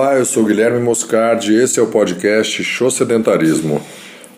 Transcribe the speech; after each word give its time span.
Olá, 0.00 0.14
eu 0.14 0.24
sou 0.24 0.46
Guilherme 0.46 0.80
Moscardi 0.80 1.52
e 1.52 1.62
esse 1.62 1.78
é 1.78 1.82
o 1.82 1.88
podcast 1.88 2.64
Show 2.64 2.90
Sedentarismo. 2.90 3.82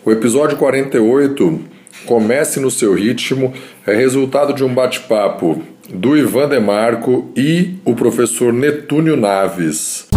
O 0.03 0.11
episódio 0.11 0.57
48, 0.57 1.61
Comece 2.05 2.59
no 2.59 2.69
seu 2.69 2.93
ritmo, 2.93 3.53
é 3.87 3.95
resultado 3.95 4.53
de 4.53 4.61
um 4.61 4.73
bate-papo 4.73 5.63
do 5.89 6.17
Ivan 6.17 6.49
Demarco 6.49 7.31
e 7.33 7.75
o 7.85 7.95
professor 7.95 8.51
Netúnio 8.51 9.15
Naves. 9.15 10.09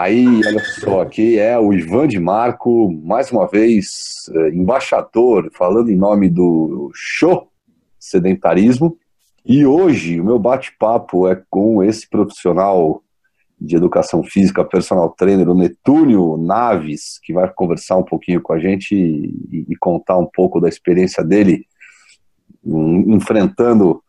Aí, 0.00 0.24
olha 0.46 0.64
só, 0.80 1.00
aqui 1.00 1.40
é 1.40 1.58
o 1.58 1.72
Ivan 1.72 2.06
de 2.06 2.20
Marco, 2.20 2.88
mais 3.02 3.32
uma 3.32 3.48
vez, 3.48 4.30
é, 4.32 4.50
embaixador, 4.50 5.50
falando 5.52 5.90
em 5.90 5.96
nome 5.96 6.30
do 6.30 6.92
show 6.94 7.50
sedentarismo. 7.98 8.96
E 9.44 9.66
hoje 9.66 10.20
o 10.20 10.24
meu 10.24 10.38
bate-papo 10.38 11.26
é 11.26 11.42
com 11.50 11.82
esse 11.82 12.08
profissional 12.08 13.02
de 13.60 13.74
educação 13.74 14.22
física, 14.22 14.64
personal 14.64 15.10
trainer, 15.10 15.48
o 15.48 15.54
Netúnio 15.54 16.36
Naves, 16.36 17.18
que 17.20 17.32
vai 17.32 17.52
conversar 17.52 17.96
um 17.96 18.04
pouquinho 18.04 18.40
com 18.40 18.52
a 18.52 18.60
gente 18.60 18.94
e, 18.94 19.66
e 19.68 19.76
contar 19.80 20.16
um 20.16 20.26
pouco 20.32 20.60
da 20.60 20.68
experiência 20.68 21.24
dele 21.24 21.66
um, 22.64 23.16
enfrentando 23.16 24.00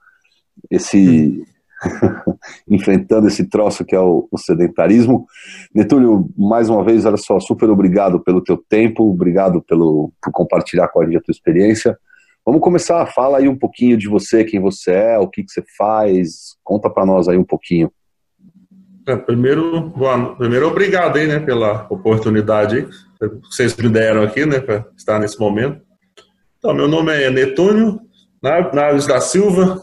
esse 0.70 1.44
enfrentando 2.70 3.28
esse 3.28 3.46
troço 3.46 3.86
que 3.86 3.96
é 3.96 4.00
o, 4.00 4.28
o, 4.32 4.38
sedentarismo. 4.38 5.26
Netúlio, 5.74 6.30
mais 6.38 6.70
uma 6.70 6.84
vez, 6.84 7.06
olha 7.06 7.18
só, 7.18 7.40
super 7.40 7.70
obrigado 7.70 8.20
pelo 8.20 8.44
teu 8.44 8.58
tempo, 8.58 9.10
obrigado 9.10 9.62
pelo, 9.62 10.12
por 10.22 10.32
compartilhar 10.32 10.88
com 10.90 11.02
a 11.02 11.06
gente 11.06 11.18
a 11.18 11.22
tua 11.22 11.32
experiência. 11.32 11.98
Vamos 12.46 12.62
começar, 12.62 13.06
fala 13.08 13.38
aí 13.38 13.48
um 13.48 13.58
pouquinho 13.58 13.98
de 13.98 14.08
você, 14.08 14.44
quem 14.44 14.60
você 14.60 14.92
é, 14.92 15.20
o 15.20 15.28
que, 15.28 15.44
que 15.44 15.52
você 15.52 15.64
faz, 15.78 16.58
conta 16.64 16.90
para 16.90 17.06
nós 17.06 17.28
aí 17.28 17.38
um 17.38 17.44
pouquinho. 17.44 17.92
É, 19.08 19.16
primeiro, 19.16 19.92
primeiro, 20.38 20.68
obrigado 20.68 21.18
aí, 21.18 21.28
né, 21.28 21.40
pela 21.40 21.88
oportunidade 21.90 22.88
que 23.20 23.28
vocês 23.52 23.76
me 23.76 23.90
deram 23.90 24.24
aqui, 24.24 24.46
né, 24.46 24.60
para 24.60 24.86
estar 24.96 25.20
nesse 25.20 25.40
momento. 25.40 25.82
Então, 26.58 26.74
meu 26.74 26.88
nome 26.88 27.12
é 27.12 27.30
Netúnio 27.30 28.00
Naves 28.42 29.06
da 29.06 29.20
Silva, 29.20 29.82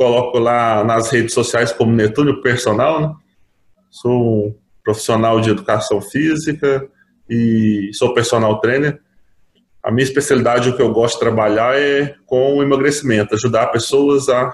coloco 0.00 0.38
lá 0.38 0.82
nas 0.82 1.10
redes 1.10 1.34
sociais 1.34 1.72
como 1.72 1.92
Netúnio 1.92 2.40
Personal, 2.40 3.00
né? 3.02 3.14
Sou 3.90 4.46
um 4.46 4.54
profissional 4.82 5.42
de 5.42 5.50
educação 5.50 6.00
física 6.00 6.88
e 7.28 7.90
sou 7.92 8.14
personal 8.14 8.58
trainer. 8.60 8.98
A 9.82 9.90
minha 9.90 10.04
especialidade, 10.04 10.70
o 10.70 10.74
que 10.74 10.80
eu 10.80 10.90
gosto 10.90 11.16
de 11.16 11.20
trabalhar 11.20 11.78
é 11.78 12.14
com 12.24 12.62
emagrecimento, 12.62 13.34
ajudar 13.34 13.66
pessoas 13.66 14.30
a 14.30 14.50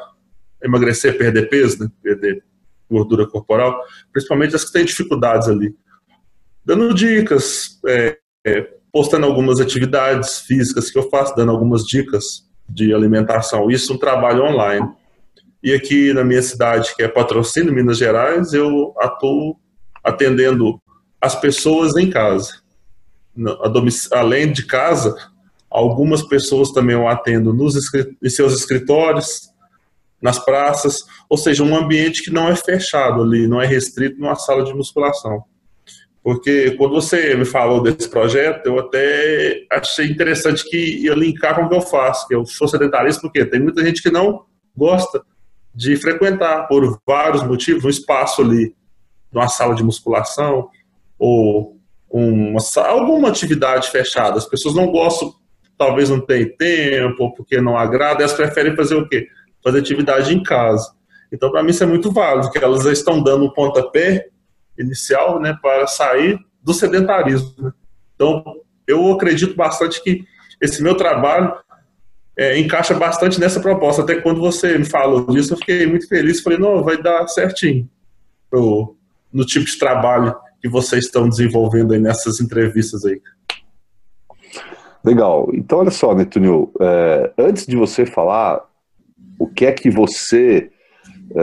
emagrecer, 0.61 1.17
perder 1.17 1.48
peso, 1.48 1.84
né? 1.84 1.91
perder 2.02 2.42
gordura 2.91 3.24
corporal, 3.24 3.80
principalmente 4.12 4.56
as 4.56 4.64
que 4.64 4.72
têm 4.72 4.84
dificuldades 4.84 5.47
ali. 5.47 5.77
Dando 6.64 6.92
dicas, 6.92 7.78
é, 7.86 8.19
é, 8.44 8.69
postando 8.91 9.27
algumas 9.27 9.61
atividades 9.61 10.41
físicas 10.41 10.91
que 10.91 10.98
eu 10.98 11.08
faço, 11.08 11.36
dando 11.36 11.52
algumas 11.52 11.84
dicas 11.84 12.48
de 12.69 12.92
alimentação. 12.92 13.70
Isso 13.70 13.92
é 13.92 13.94
um 13.94 13.98
trabalho 13.98 14.42
online. 14.42 15.05
E 15.62 15.74
aqui 15.74 16.12
na 16.12 16.22
minha 16.22 16.42
cidade, 16.42 16.94
que 16.94 17.02
é 17.02 17.08
Patrocínio, 17.08 17.72
Minas 17.72 17.98
Gerais, 17.98 18.52
eu 18.52 18.94
atuo 18.98 19.56
atendendo 20.02 20.80
as 21.20 21.34
pessoas 21.34 21.96
em 21.96 22.10
casa. 22.10 22.60
Além 24.12 24.52
de 24.52 24.66
casa, 24.66 25.14
algumas 25.70 26.22
pessoas 26.22 26.70
também 26.70 26.94
eu 26.94 27.08
atendo 27.08 27.52
nos 27.52 27.74
em 28.22 28.28
seus 28.28 28.55
escritórios, 28.55 29.50
nas 30.20 30.39
praças, 30.39 31.05
ou 31.28 31.36
seja, 31.36 31.62
um 31.62 31.77
ambiente 31.77 32.22
que 32.22 32.30
não 32.30 32.48
é 32.48 32.56
fechado 32.56 33.22
ali, 33.22 33.46
não 33.46 33.61
é 33.61 33.66
restrito 33.66 34.18
numa 34.18 34.34
sala 34.34 34.64
de 34.64 34.72
musculação. 34.72 35.45
Porque 36.22 36.72
quando 36.72 36.95
você 36.95 37.36
me 37.36 37.45
falou 37.45 37.83
desse 37.83 38.08
projeto, 38.08 38.66
eu 38.66 38.78
até 38.80 39.64
achei 39.70 40.06
interessante 40.06 40.68
que 40.68 41.05
ia 41.05 41.14
linkar 41.14 41.55
com 41.55 41.62
o 41.62 41.68
que 41.68 41.74
eu 41.77 41.80
faço, 41.80 42.27
que 42.27 42.34
eu 42.34 42.45
sou 42.45 42.66
sedentarista, 42.66 43.20
porque 43.20 43.45
tem 43.45 43.61
muita 43.61 43.84
gente 43.84 44.02
que 44.02 44.11
não 44.11 44.45
gosta 44.77 45.22
de 45.77 45.95
frequentar 45.97 46.67
por 46.67 47.01
vários 47.07 47.42
motivos 47.42 47.85
um 47.85 47.91
espaço 47.91 48.41
ali, 48.41 48.75
numa 49.31 49.47
sala 49.47 49.75
de 49.75 49.85
musculação 49.85 50.70
ou 51.19 51.77
uma, 52.11 52.61
alguma 52.87 53.29
atividade 53.29 53.91
fechada. 53.91 54.39
As 54.39 54.47
pessoas 54.47 54.75
não 54.75 54.91
gostam, 54.91 55.35
talvez 55.77 56.09
não 56.09 56.19
tenham 56.19 56.48
tempo, 56.57 57.25
ou 57.25 57.35
porque 57.35 57.61
não 57.61 57.77
agrada, 57.77 58.23
elas 58.23 58.33
preferem 58.33 58.75
fazer 58.75 58.95
o 58.95 59.07
quê? 59.07 59.29
Fazer 59.63 59.81
atividade 59.81 60.35
em 60.35 60.42
casa. 60.42 60.95
Então, 61.31 61.51
para 61.51 61.63
mim, 61.63 61.70
isso 61.70 61.85
é 61.85 61.87
muito 61.87 62.11
válido, 62.11 62.51
que 62.51 62.58
elas 62.58 62.87
estão 62.87 63.23
dando 63.23 63.45
um 63.45 63.51
pontapé 63.51 64.29
inicial 64.79 65.39
né, 65.39 65.58
para 65.61 65.87
sair 65.87 66.39
do 66.63 66.73
sedentarismo. 66.73 67.53
Né? 67.58 67.73
Então, 68.14 68.43
eu 68.87 69.13
acredito 69.13 69.55
bastante 69.55 70.03
que 70.03 70.25
esse 70.63 70.83
meu 70.83 70.97
trabalho 70.97 71.53
é, 72.36 72.58
encaixa 72.58 72.95
bastante 72.95 73.41
nessa 73.41 73.61
proposta. 73.61 74.02
Até 74.02 74.17
quando 74.17 74.41
você 74.41 74.77
me 74.77 74.85
falou 74.85 75.27
disso, 75.27 75.55
eu 75.55 75.58
fiquei 75.58 75.86
muito 75.86 76.07
feliz. 76.07 76.42
Falei, 76.42 76.58
não, 76.58 76.83
vai 76.83 77.01
dar 77.01 77.27
certinho 77.29 77.89
pro, 78.51 78.95
no 79.33 79.45
tipo 79.45 79.64
de 79.64 79.79
trabalho 79.79 80.35
que 80.61 80.69
vocês 80.69 81.05
estão 81.05 81.29
desenvolvendo 81.29 81.95
aí 81.95 82.01
nessas 82.01 82.41
entrevistas 82.41 83.05
aí. 83.05 83.20
Legal. 85.05 85.48
Então, 85.55 85.79
olha 85.79 85.91
só, 85.91 86.14
Netúnio, 86.14 86.70
é, 86.80 87.33
antes 87.39 87.67
de 87.67 87.77
você 87.77 88.05
falar 88.05 88.61
o 89.39 89.46
que 89.46 89.64
é 89.64 89.73
que 89.73 89.89
você, 89.89 90.70
é, 91.35 91.42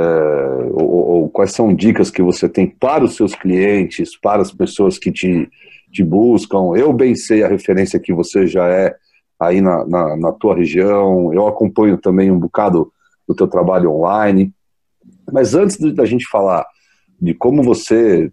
ou, 0.74 0.90
ou, 0.90 1.30
quais 1.30 1.53
são 1.53 1.74
dicas 1.74 2.12
que 2.12 2.22
você 2.22 2.50
tem 2.50 2.68
para 2.68 3.03
os 3.03 3.16
seus 3.16 3.34
clientes, 3.34 4.20
para 4.20 4.42
as 4.42 4.52
pessoas 4.52 4.98
que 4.98 5.12
te, 5.12 5.50
te 5.92 6.03
buscam, 6.03 6.76
eu 6.76 6.92
bem 6.92 7.16
sei 7.16 7.44
a 7.44 7.48
referência 7.48 8.00
que 8.00 8.14
você 8.14 8.46
já 8.46 8.68
é 8.68 8.96
aí 9.48 9.62
na, 9.62 9.86
na, 9.86 10.18
na 10.18 10.31
tua 10.31 10.56
região. 10.56 11.34
Eu 11.34 11.48
acompanho 11.48 11.98
também 11.98 12.31
um 12.31 12.40
bocado 12.40 12.92
do 13.28 13.36
teu 13.36 13.48
trabalho 13.48 13.92
online. 13.92 14.54
Mas 15.31 15.54
antes 15.54 15.78
da 15.94 16.06
gente 16.06 16.28
falar 16.30 16.66
de 17.20 17.34
como 17.34 17.64
você 17.64 18.32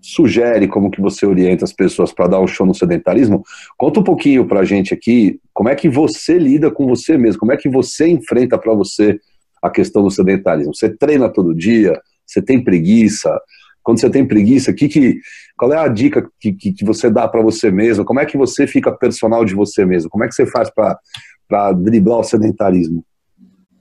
sugere, 0.00 0.66
como 0.66 0.90
que 0.90 1.00
você 1.00 1.24
orienta 1.24 1.64
as 1.64 1.72
pessoas 1.72 2.12
para 2.12 2.26
dar 2.26 2.40
um 2.40 2.46
show 2.46 2.66
no 2.66 2.74
sedentarismo, 2.74 3.42
conta 3.78 4.00
um 4.00 4.04
pouquinho 4.04 4.46
para 4.46 4.60
a 4.60 4.64
gente 4.64 4.92
aqui 4.92 5.40
como 5.54 5.68
é 5.68 5.76
que 5.76 5.88
você 5.88 6.38
lida 6.38 6.70
com 6.70 6.86
você 6.86 7.16
mesmo, 7.16 7.38
como 7.38 7.52
é 7.52 7.56
que 7.56 7.68
você 7.68 8.08
enfrenta 8.08 8.58
para 8.58 8.74
você 8.74 9.20
a 9.62 9.70
questão 9.70 10.02
do 10.02 10.10
sedentarismo. 10.10 10.74
Você 10.74 10.90
treina 10.90 11.28
todo 11.28 11.54
dia, 11.54 12.00
você 12.26 12.42
tem 12.42 12.62
preguiça, 12.62 13.40
quando 13.82 14.00
você 14.00 14.10
tem 14.10 14.26
preguiça, 14.26 14.72
que, 14.72 14.88
que, 14.88 15.18
qual 15.56 15.72
é 15.72 15.78
a 15.78 15.88
dica 15.88 16.28
que, 16.40 16.52
que, 16.52 16.72
que 16.72 16.84
você 16.84 17.10
dá 17.10 17.26
para 17.26 17.42
você 17.42 17.70
mesmo? 17.70 18.04
Como 18.04 18.20
é 18.20 18.26
que 18.26 18.36
você 18.36 18.66
fica 18.66 18.92
personal 18.92 19.44
de 19.44 19.54
você 19.54 19.84
mesmo? 19.84 20.10
Como 20.10 20.24
é 20.24 20.28
que 20.28 20.34
você 20.34 20.46
faz 20.46 20.70
para 20.70 21.72
driblar 21.72 22.20
o 22.20 22.24
sedentarismo? 22.24 23.04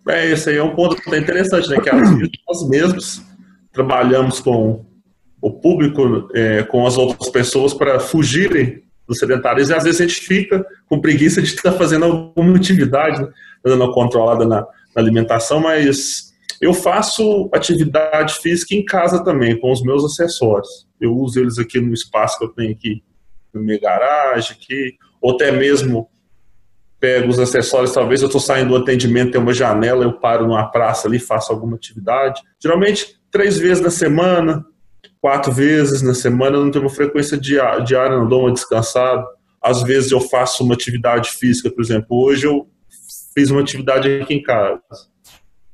É, 0.07 0.31
esse 0.31 0.49
aí 0.49 0.57
é 0.57 0.63
um 0.63 0.75
ponto 0.75 0.97
interessante, 1.15 1.69
né? 1.69 1.79
Que 1.79 1.89
às 1.89 2.09
vezes 2.09 2.29
nós 2.47 2.69
mesmos 2.69 3.21
trabalhamos 3.71 4.39
com 4.39 4.83
o 5.41 5.51
público, 5.51 6.29
é, 6.33 6.63
com 6.63 6.85
as 6.85 6.97
outras 6.97 7.29
pessoas 7.29 7.73
para 7.73 7.99
fugirem 7.99 8.83
do 9.07 9.15
sedentarismo 9.15 9.73
e 9.73 9.77
às 9.77 9.83
vezes 9.83 10.01
a 10.01 10.07
gente 10.07 10.21
fica 10.21 10.65
com 10.87 11.01
preguiça 11.01 11.41
de 11.41 11.49
estar 11.49 11.73
fazendo 11.73 12.05
alguma 12.05 12.55
atividade, 12.55 13.21
né? 13.21 13.27
dando 13.63 13.83
uma 13.83 13.93
controlada 13.93 14.45
na, 14.45 14.61
na 14.61 14.67
alimentação, 15.01 15.59
mas 15.59 16.30
eu 16.61 16.75
faço 16.75 17.49
atividade 17.51 18.35
física 18.35 18.75
em 18.75 18.85
casa 18.85 19.23
também, 19.23 19.59
com 19.59 19.71
os 19.71 19.81
meus 19.81 20.05
acessórios. 20.05 20.87
Eu 20.99 21.15
uso 21.15 21.39
eles 21.39 21.57
aqui 21.57 21.81
no 21.81 21.91
espaço 21.91 22.37
que 22.37 22.45
eu 22.45 22.49
tenho 22.49 22.71
aqui, 22.71 23.03
na 23.51 23.59
minha 23.59 23.79
garagem, 23.79 24.55
aqui, 24.55 24.95
ou 25.19 25.31
até 25.33 25.51
mesmo 25.51 26.07
pego 26.99 27.29
os 27.29 27.39
acessórios, 27.39 27.91
talvez 27.91 28.21
eu 28.21 28.27
estou 28.27 28.39
saindo 28.39 28.69
do 28.69 28.75
atendimento, 28.75 29.31
tem 29.31 29.41
uma 29.41 29.55
janela, 29.55 30.03
eu 30.03 30.13
paro 30.13 30.45
numa 30.45 30.69
praça 30.69 31.07
ali, 31.07 31.17
faço 31.17 31.51
alguma 31.51 31.75
atividade. 31.75 32.39
Geralmente, 32.61 33.19
três 33.31 33.57
vezes 33.57 33.81
na 33.81 33.89
semana, 33.89 34.63
quatro 35.19 35.51
vezes 35.51 36.03
na 36.03 36.13
semana, 36.13 36.57
eu 36.57 36.63
não 36.63 36.69
tenho 36.69 36.85
uma 36.85 36.91
frequência 36.91 37.35
diária, 37.35 38.15
não 38.15 38.27
dou 38.27 38.41
uma 38.41 38.53
descansada. 38.53 39.25
Às 39.59 39.81
vezes 39.81 40.11
eu 40.11 40.21
faço 40.21 40.63
uma 40.63 40.75
atividade 40.75 41.31
física, 41.31 41.71
por 41.71 41.81
exemplo, 41.81 42.23
hoje 42.23 42.45
eu 42.45 42.67
fiz 43.33 43.49
uma 43.49 43.61
atividade 43.61 44.21
aqui 44.21 44.35
em 44.35 44.43
casa 44.43 44.79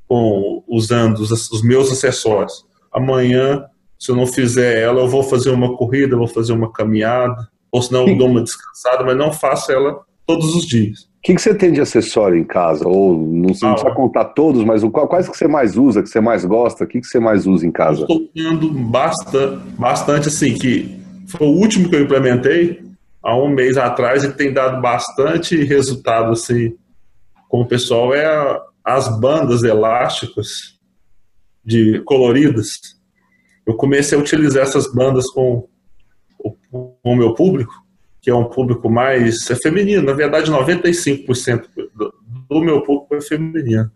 com 0.07 0.63
usando 0.67 1.19
os, 1.19 1.31
os, 1.51 1.61
meus 1.61 1.91
acessórios. 1.91 2.65
Amanhã, 2.91 3.65
se 3.99 4.11
eu 4.11 4.15
não 4.15 4.25
fizer 4.25 4.81
ela, 4.81 5.01
eu 5.01 5.07
vou 5.07 5.23
fazer 5.23 5.49
uma 5.49 5.75
corrida, 5.75 6.15
vou 6.15 6.27
fazer 6.27 6.53
uma 6.53 6.71
caminhada, 6.71 7.47
ou 7.71 7.81
se 7.81 7.91
não, 7.91 8.07
eu 8.07 8.17
dou 8.17 8.27
uma 8.27 8.41
descansada, 8.41 9.03
mas 9.03 9.17
não 9.17 9.31
faço 9.31 9.71
ela 9.71 9.99
todos 10.25 10.55
os 10.55 10.65
dias. 10.65 11.01
O 11.01 11.21
que, 11.27 11.35
que 11.35 11.41
você 11.41 11.53
tem 11.53 11.73
de 11.73 11.81
acessório 11.81 12.37
em 12.37 12.43
casa? 12.43 12.87
Ou 12.87 13.17
não, 13.17 13.49
ah, 13.49 13.73
precisa 13.73 13.91
contar 13.93 14.25
todos, 14.25 14.63
mas 14.63 14.81
quais 14.83 15.27
que 15.27 15.35
você 15.35 15.47
mais 15.47 15.75
usa, 15.75 16.01
que 16.01 16.09
você 16.09 16.21
mais 16.21 16.45
gosta? 16.45 16.85
O 16.85 16.87
que, 16.87 17.01
que 17.01 17.07
você 17.07 17.19
mais 17.19 17.45
usa 17.45 17.65
em 17.65 17.71
casa? 17.71 18.01
Estou 18.01 18.29
usando 18.33 18.69
bastante, 18.69 19.61
bastante, 19.77 20.27
assim, 20.29 20.53
que 20.53 20.97
foi 21.27 21.45
o 21.45 21.51
último 21.51 21.89
que 21.89 21.95
eu 21.95 22.03
implementei 22.03 22.81
há 23.21 23.35
um 23.35 23.49
mês 23.49 23.75
atrás 23.77 24.23
e 24.23 24.31
tem 24.31 24.53
dado 24.53 24.81
bastante 24.81 25.61
resultado, 25.65 26.31
assim, 26.31 26.73
com 27.49 27.61
o 27.61 27.65
pessoal 27.65 28.13
é 28.13 28.25
a, 28.25 28.61
as 28.87 29.19
bandas 29.19 29.63
elásticas 29.63 30.79
de 31.61 31.99
coloridas. 32.05 32.79
Eu 33.65 33.75
comecei 33.75 34.17
a 34.17 34.21
utilizar 34.21 34.63
essas 34.63 34.89
bandas 34.93 35.29
com 35.29 35.67
o, 36.39 36.53
com 36.71 36.97
o 37.03 37.15
meu 37.17 37.33
público, 37.33 37.73
que 38.21 38.29
é 38.29 38.33
um 38.33 38.45
público 38.45 38.89
mais 38.89 39.51
é 39.51 39.55
feminino, 39.55 40.03
na 40.03 40.13
verdade 40.13 40.49
95% 40.49 41.65
do, 41.93 42.13
do 42.49 42.61
meu 42.61 42.81
público 42.81 43.13
é 43.13 43.19
feminino. 43.19 43.91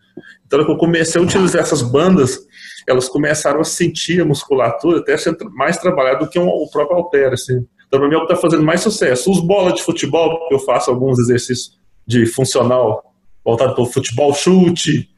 Então 0.46 0.60
eu 0.60 0.76
comecei 0.76 1.22
a 1.22 1.24
utilizar 1.24 1.62
essas 1.62 1.82
bandas, 1.82 2.38
elas 2.86 3.08
começaram 3.08 3.62
a 3.62 3.64
sentir 3.64 4.20
a 4.20 4.26
musculatura, 4.26 5.00
até 5.00 5.16
ser 5.16 5.38
mais 5.54 5.78
trabalhada 5.78 6.26
do 6.26 6.30
que 6.30 6.38
um, 6.38 6.50
o 6.50 6.70
próprio 6.70 6.98
halter, 6.98 7.32
assim. 7.32 7.66
Então 7.88 7.98
para 7.98 8.10
mim 8.10 8.16
é 8.16 8.18
o 8.18 8.26
que 8.26 8.34
está 8.34 8.42
fazendo 8.42 8.64
mais 8.64 8.82
sucesso. 8.82 9.32
Os 9.32 9.40
bolas 9.40 9.76
de 9.76 9.84
futebol, 9.84 10.50
eu 10.52 10.60
faço 10.60 10.92
alguns 10.92 11.18
exercícios 11.18 11.80
de 12.06 12.26
funcional 12.26 13.11
voltado 13.44 13.76
para 13.76 13.84
o 13.84 13.88
futebol 13.88 14.34
chute, 14.34 15.10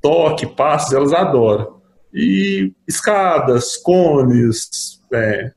toque, 0.00 0.46
passes, 0.46 0.92
elas 0.92 1.12
adoram. 1.12 1.76
E 2.12 2.72
escadas, 2.88 3.76
cones, 3.76 5.00
é, 5.12 5.52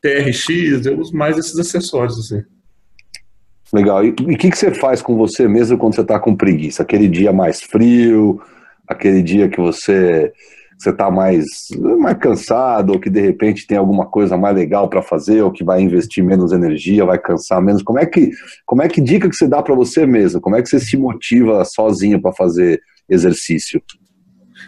TRX, 0.00 0.86
eu 0.86 1.00
uso 1.00 1.16
mais 1.16 1.38
esses 1.38 1.58
acessórios, 1.58 2.18
assim. 2.18 2.44
Legal. 3.72 4.04
E 4.04 4.10
o 4.10 4.14
que, 4.14 4.50
que 4.50 4.58
você 4.58 4.72
faz 4.72 5.02
com 5.02 5.16
você 5.16 5.48
mesmo 5.48 5.76
quando 5.78 5.94
você 5.94 6.02
está 6.02 6.18
com 6.18 6.36
preguiça? 6.36 6.82
Aquele 6.82 7.08
dia 7.08 7.32
mais 7.32 7.62
frio, 7.62 8.40
aquele 8.86 9.22
dia 9.22 9.48
que 9.48 9.60
você 9.60 10.32
você 10.78 10.90
está 10.90 11.10
mais, 11.10 11.44
mais 11.98 12.18
cansado, 12.18 12.92
ou 12.92 13.00
que 13.00 13.08
de 13.08 13.20
repente 13.20 13.66
tem 13.66 13.78
alguma 13.78 14.06
coisa 14.06 14.36
mais 14.36 14.54
legal 14.54 14.88
para 14.88 15.02
fazer, 15.02 15.42
ou 15.42 15.50
que 15.50 15.64
vai 15.64 15.80
investir 15.80 16.22
menos 16.22 16.52
energia, 16.52 17.04
vai 17.04 17.18
cansar 17.18 17.62
menos. 17.62 17.82
Como 17.82 17.98
é 17.98 18.06
que, 18.06 18.30
como 18.64 18.82
é 18.82 18.88
que 18.88 19.00
dica 19.00 19.28
que 19.28 19.36
você 19.36 19.48
dá 19.48 19.62
para 19.62 19.74
você 19.74 20.06
mesmo? 20.06 20.40
Como 20.40 20.56
é 20.56 20.62
que 20.62 20.68
você 20.68 20.78
se 20.78 20.96
motiva 20.96 21.64
sozinho 21.64 22.20
para 22.20 22.32
fazer 22.32 22.80
exercício? 23.08 23.82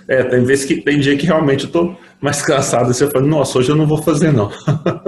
É, 0.07 0.23
tem 0.23 0.43
vezes 0.43 0.65
que 0.65 0.81
tem 0.81 0.99
dia 0.99 1.17
que 1.17 1.27
realmente 1.27 1.65
eu 1.65 1.71
tô 1.71 1.97
mais 2.21 2.43
cansado, 2.43 2.93
você 2.93 3.09
fala, 3.11 3.27
nossa, 3.27 3.59
hoje 3.59 3.71
eu 3.71 3.77
não 3.77 3.87
vou 3.87 4.03
fazer 4.03 4.33
não. 4.33 4.51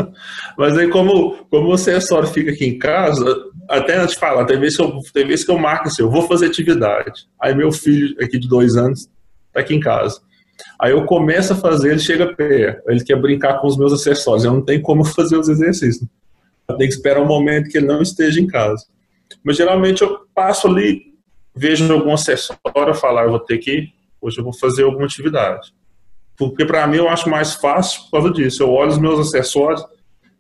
Mas 0.57 0.77
aí 0.77 0.89
como, 0.89 1.37
como 1.51 1.67
você 1.67 1.99
só 2.01 2.25
fica 2.27 2.51
aqui 2.51 2.67
em 2.67 2.79
casa, 2.79 3.25
até 3.69 3.97
antes 3.97 4.15
de 4.15 4.21
falar, 4.21 4.45
tem 4.45 4.61
vezes 4.61 4.77
que 4.77 4.83
eu, 4.83 4.93
tem 5.13 5.27
vezes 5.27 5.45
que 5.45 5.51
eu 5.51 5.59
marco 5.59 5.89
assim, 5.89 6.03
eu 6.03 6.11
vou 6.11 6.23
fazer 6.23 6.47
atividade. 6.47 7.27
Aí 7.41 7.55
meu 7.55 7.73
filho 7.73 8.15
aqui 8.21 8.39
de 8.39 8.49
dois 8.49 8.77
anos 8.77 9.09
tá 9.53 9.61
aqui 9.61 9.75
em 9.75 9.81
casa. 9.81 10.21
Aí 10.81 10.93
eu 10.93 11.05
começo 11.05 11.53
a 11.53 11.57
fazer, 11.57 11.91
ele 11.91 11.99
chega 11.99 12.35
perto, 12.35 12.91
ele 12.91 13.05
quer 13.05 13.17
brincar 13.17 13.61
com 13.61 13.67
os 13.67 13.77
meus 13.77 13.93
acessórios, 13.93 14.45
eu 14.45 14.53
não 14.53 14.63
tenho 14.63 14.83
como 14.83 15.05
fazer 15.15 15.37
os 15.37 15.49
exercícios. 15.49 16.09
Eu 16.69 16.77
tenho 16.77 16.89
que 16.89 16.97
esperar 16.97 17.21
um 17.21 17.27
momento 17.27 17.69
que 17.69 17.79
ele 17.79 17.87
não 17.87 18.01
esteja 18.01 18.41
em 18.41 18.47
casa. 18.47 18.85
Mas 19.43 19.57
geralmente 19.57 20.03
eu 20.03 20.21
passo 20.35 20.69
ali, 20.69 21.15
vejo 21.55 21.91
algum 21.93 22.13
acessório, 22.13 22.95
falar, 22.95 23.25
eu 23.25 23.31
vou 23.31 23.41
ter 23.41 23.59
que, 23.59 23.89
hoje 24.21 24.39
eu 24.39 24.45
vou 24.45 24.53
fazer 24.53 24.85
alguma 24.85 25.07
atividade. 25.07 25.73
Porque 26.37 26.65
para 26.65 26.87
mim 26.87 26.99
eu 26.99 27.09
acho 27.09 27.29
mais 27.29 27.55
fácil 27.55 28.03
por 28.05 28.13
causa 28.13 28.31
disso. 28.31 28.63
Eu 28.63 28.71
olho 28.71 28.91
os 28.91 28.99
meus 28.99 29.21
acessórios, 29.21 29.85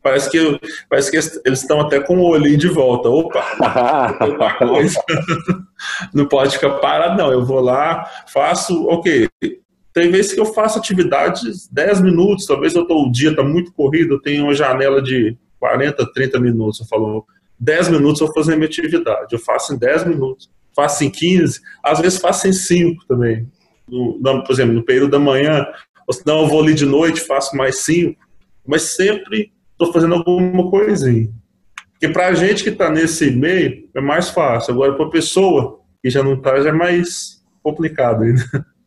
parece 0.02 0.30
que, 0.30 0.60
parece 0.88 1.10
que 1.10 1.16
eles 1.44 1.60
estão 1.60 1.80
até 1.80 2.00
com 2.00 2.18
o 2.18 2.28
olhinho 2.28 2.56
de 2.56 2.68
volta. 2.68 3.08
Opa! 3.08 3.44
não 6.14 6.26
pode 6.26 6.54
ficar 6.54 6.70
parado, 6.78 7.18
não. 7.18 7.30
Eu 7.30 7.44
vou 7.44 7.60
lá, 7.60 8.04
faço, 8.32 8.86
ok, 8.88 9.28
tem 9.92 10.10
vezes 10.10 10.32
que 10.32 10.40
eu 10.40 10.46
faço 10.46 10.78
atividades 10.78 11.68
10 11.68 12.00
minutos, 12.00 12.46
talvez 12.46 12.74
eu 12.74 12.86
tô, 12.86 13.06
o 13.06 13.10
dia 13.10 13.30
está 13.30 13.42
muito 13.42 13.72
corrido, 13.72 14.14
eu 14.14 14.20
tenho 14.20 14.44
uma 14.44 14.54
janela 14.54 15.02
de 15.02 15.36
40, 15.58 16.12
30 16.12 16.40
minutos. 16.40 16.80
Eu 16.80 16.86
falo, 16.86 17.26
10 17.58 17.88
minutos 17.88 18.20
eu 18.20 18.26
vou 18.28 18.34
fazer 18.34 18.56
minha 18.56 18.66
atividade. 18.66 19.32
Eu 19.32 19.38
faço 19.38 19.74
em 19.74 19.78
10 19.78 20.06
minutos, 20.06 20.50
faço 20.74 21.04
em 21.04 21.10
15, 21.10 21.60
às 21.84 22.00
vezes 22.00 22.20
faço 22.20 22.46
em 22.46 22.52
5 22.52 23.04
também. 23.06 23.46
No, 23.88 24.44
por 24.44 24.52
exemplo, 24.52 24.74
no 24.74 24.84
período 24.84 25.10
da 25.10 25.18
manhã, 25.18 25.66
ou 26.06 26.14
senão 26.14 26.42
eu 26.42 26.48
vou 26.48 26.62
ali 26.62 26.74
de 26.74 26.86
noite, 26.86 27.20
faço 27.20 27.56
mais 27.56 27.78
5, 27.78 28.16
mas 28.66 28.82
sempre 28.82 29.52
estou 29.72 29.92
fazendo 29.92 30.14
alguma 30.14 30.70
coisinha. 30.70 31.28
Porque 31.92 32.08
para 32.08 32.28
a 32.28 32.34
gente 32.34 32.62
que 32.62 32.70
está 32.70 32.88
nesse 32.88 33.30
meio, 33.30 33.88
é 33.94 34.00
mais 34.00 34.30
fácil. 34.30 34.72
Agora, 34.72 34.94
para 34.94 35.06
a 35.06 35.10
pessoa 35.10 35.80
que 36.02 36.08
já 36.08 36.22
não 36.22 36.34
está, 36.34 36.58
já 36.60 36.70
é 36.70 36.72
mais 36.72 37.42
complicado 37.62 38.22
ainda. 38.22 38.42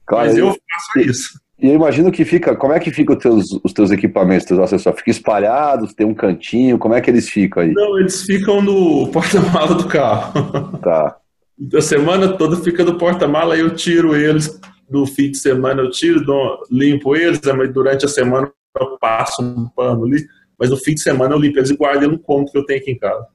Claro, 0.06 0.28
Mas 0.28 0.38
eu 0.38 0.48
faço 0.48 1.10
isso. 1.10 1.44
E 1.60 1.68
eu 1.68 1.74
imagino 1.74 2.12
que 2.12 2.26
fica. 2.26 2.56
Como 2.56 2.74
é 2.74 2.80
que 2.80 2.92
ficam 2.92 3.16
os 3.16 3.22
teus, 3.22 3.60
os 3.64 3.74
teus 3.74 3.92
equipamentos, 3.92 4.46
teus 4.46 4.60
acessórios? 4.60 5.00
Fica 5.00 5.12
espalhados, 5.12 5.94
tem 5.94 6.06
um 6.06 6.14
cantinho, 6.14 6.78
como 6.78 6.94
é 6.94 7.02
que 7.02 7.10
eles 7.10 7.30
ficam 7.30 7.64
aí? 7.64 7.72
Não, 7.72 7.98
eles 8.00 8.24
ficam 8.24 8.62
no 8.62 9.10
porta-mala 9.12 9.76
do 9.76 9.88
carro. 9.88 10.78
Tá. 10.80 11.18
A 11.74 11.82
semana 11.82 12.36
toda 12.38 12.58
fica 12.58 12.84
no 12.84 12.98
porta-mala, 12.98 13.54
aí 13.54 13.62
eu 13.62 13.74
tiro 13.76 14.16
eles 14.16 14.60
no 14.90 15.06
fim 15.06 15.32
de 15.32 15.38
semana, 15.38 15.82
eu 15.82 15.90
tiro, 15.90 16.24
dou, 16.24 16.60
limpo 16.70 17.16
eles, 17.16 17.40
mas 17.56 17.72
durante 17.74 18.06
a 18.06 18.10
semana 18.10 18.52
eu 18.80 18.98
passo 19.00 19.42
um 19.42 19.70
pano 19.70 20.06
ali. 20.06 20.26
Mas 20.60 20.70
no 20.70 20.78
fim 20.78 20.94
de 20.94 21.02
semana 21.02 21.34
eu 21.34 21.40
limpo 21.40 21.60
eles 21.60 21.70
e 21.70 21.78
guardo 21.78 22.08
no 22.08 22.20
ponto 22.20 22.52
que 22.52 22.58
eu 22.58 22.66
tenho 22.66 22.80
aqui 22.80 22.92
em 22.92 22.98
casa. 22.98 23.26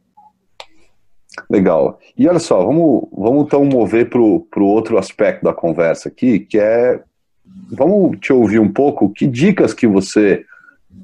Legal. 1.48 1.98
E 2.16 2.28
olha 2.28 2.38
só, 2.38 2.64
vamos, 2.64 3.08
vamos 3.12 3.46
então 3.46 3.64
mover 3.64 4.08
para 4.08 4.20
o 4.20 4.46
outro 4.60 4.98
aspecto 4.98 5.44
da 5.44 5.52
conversa 5.52 6.08
aqui, 6.08 6.40
que 6.40 6.58
é, 6.58 7.00
vamos 7.70 8.18
te 8.20 8.32
ouvir 8.32 8.58
um 8.58 8.72
pouco, 8.72 9.12
que 9.12 9.26
dicas 9.26 9.72
que 9.72 9.86
você 9.86 10.44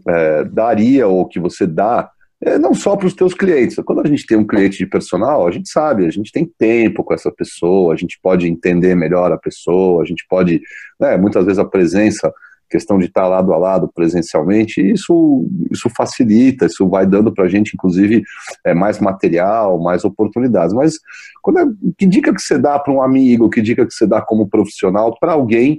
é, 0.07 0.45
daria 0.45 1.07
ou 1.07 1.27
que 1.27 1.39
você 1.39 1.67
dá, 1.67 2.11
é, 2.41 2.59
não 2.59 2.75
só 2.75 2.97
para 2.97 3.07
os 3.07 3.15
teus 3.15 3.33
clientes. 3.33 3.77
Quando 3.85 4.03
a 4.03 4.09
gente 4.09 4.27
tem 4.27 4.37
um 4.37 4.47
cliente 4.47 4.79
de 4.79 4.87
personal, 4.87 5.47
a 5.47 5.51
gente 5.51 5.69
sabe, 5.69 6.07
a 6.07 6.11
gente 6.11 6.31
tem 6.31 6.45
tempo 6.59 7.03
com 7.03 7.15
essa 7.15 7.31
pessoa, 7.31 7.95
a 7.95 7.97
gente 7.97 8.19
pode 8.23 8.47
entender 8.47 8.95
melhor 8.95 9.33
a 9.33 9.39
pessoa, 9.39 10.03
a 10.03 10.07
gente 10.07 10.27
pode, 10.29 10.61
né, 11.01 11.17
muitas 11.17 11.45
vezes 11.45 11.59
a 11.59 11.65
presença 11.65 12.33
questão 12.71 12.99
de 12.99 13.07
estar 13.07 13.27
lado 13.27 13.53
a 13.53 13.57
lado 13.57 13.91
presencialmente, 13.95 14.81
isso, 14.81 15.47
isso 15.71 15.89
facilita, 15.97 16.67
isso 16.67 16.89
vai 16.89 17.07
dando 17.07 17.33
para 17.33 17.45
a 17.45 17.49
gente, 17.49 17.73
inclusive, 17.75 18.23
é, 18.65 18.75
mais 18.75 18.99
material, 18.99 19.81
mais 19.81 20.05
oportunidades. 20.05 20.75
Mas 20.75 20.95
quando 21.43 21.61
é, 21.61 21.67
que 21.97 22.07
dica 22.07 22.35
que 22.35 22.41
você 22.41 22.59
dá 22.59 22.79
para 22.79 22.93
um 22.93 23.03
amigo, 23.03 23.51
que 23.51 23.63
dica 23.63 23.87
que 23.87 23.93
você 23.93 24.07
dá 24.07 24.21
como 24.21 24.49
profissional 24.49 25.17
para 25.19 25.33
alguém 25.33 25.77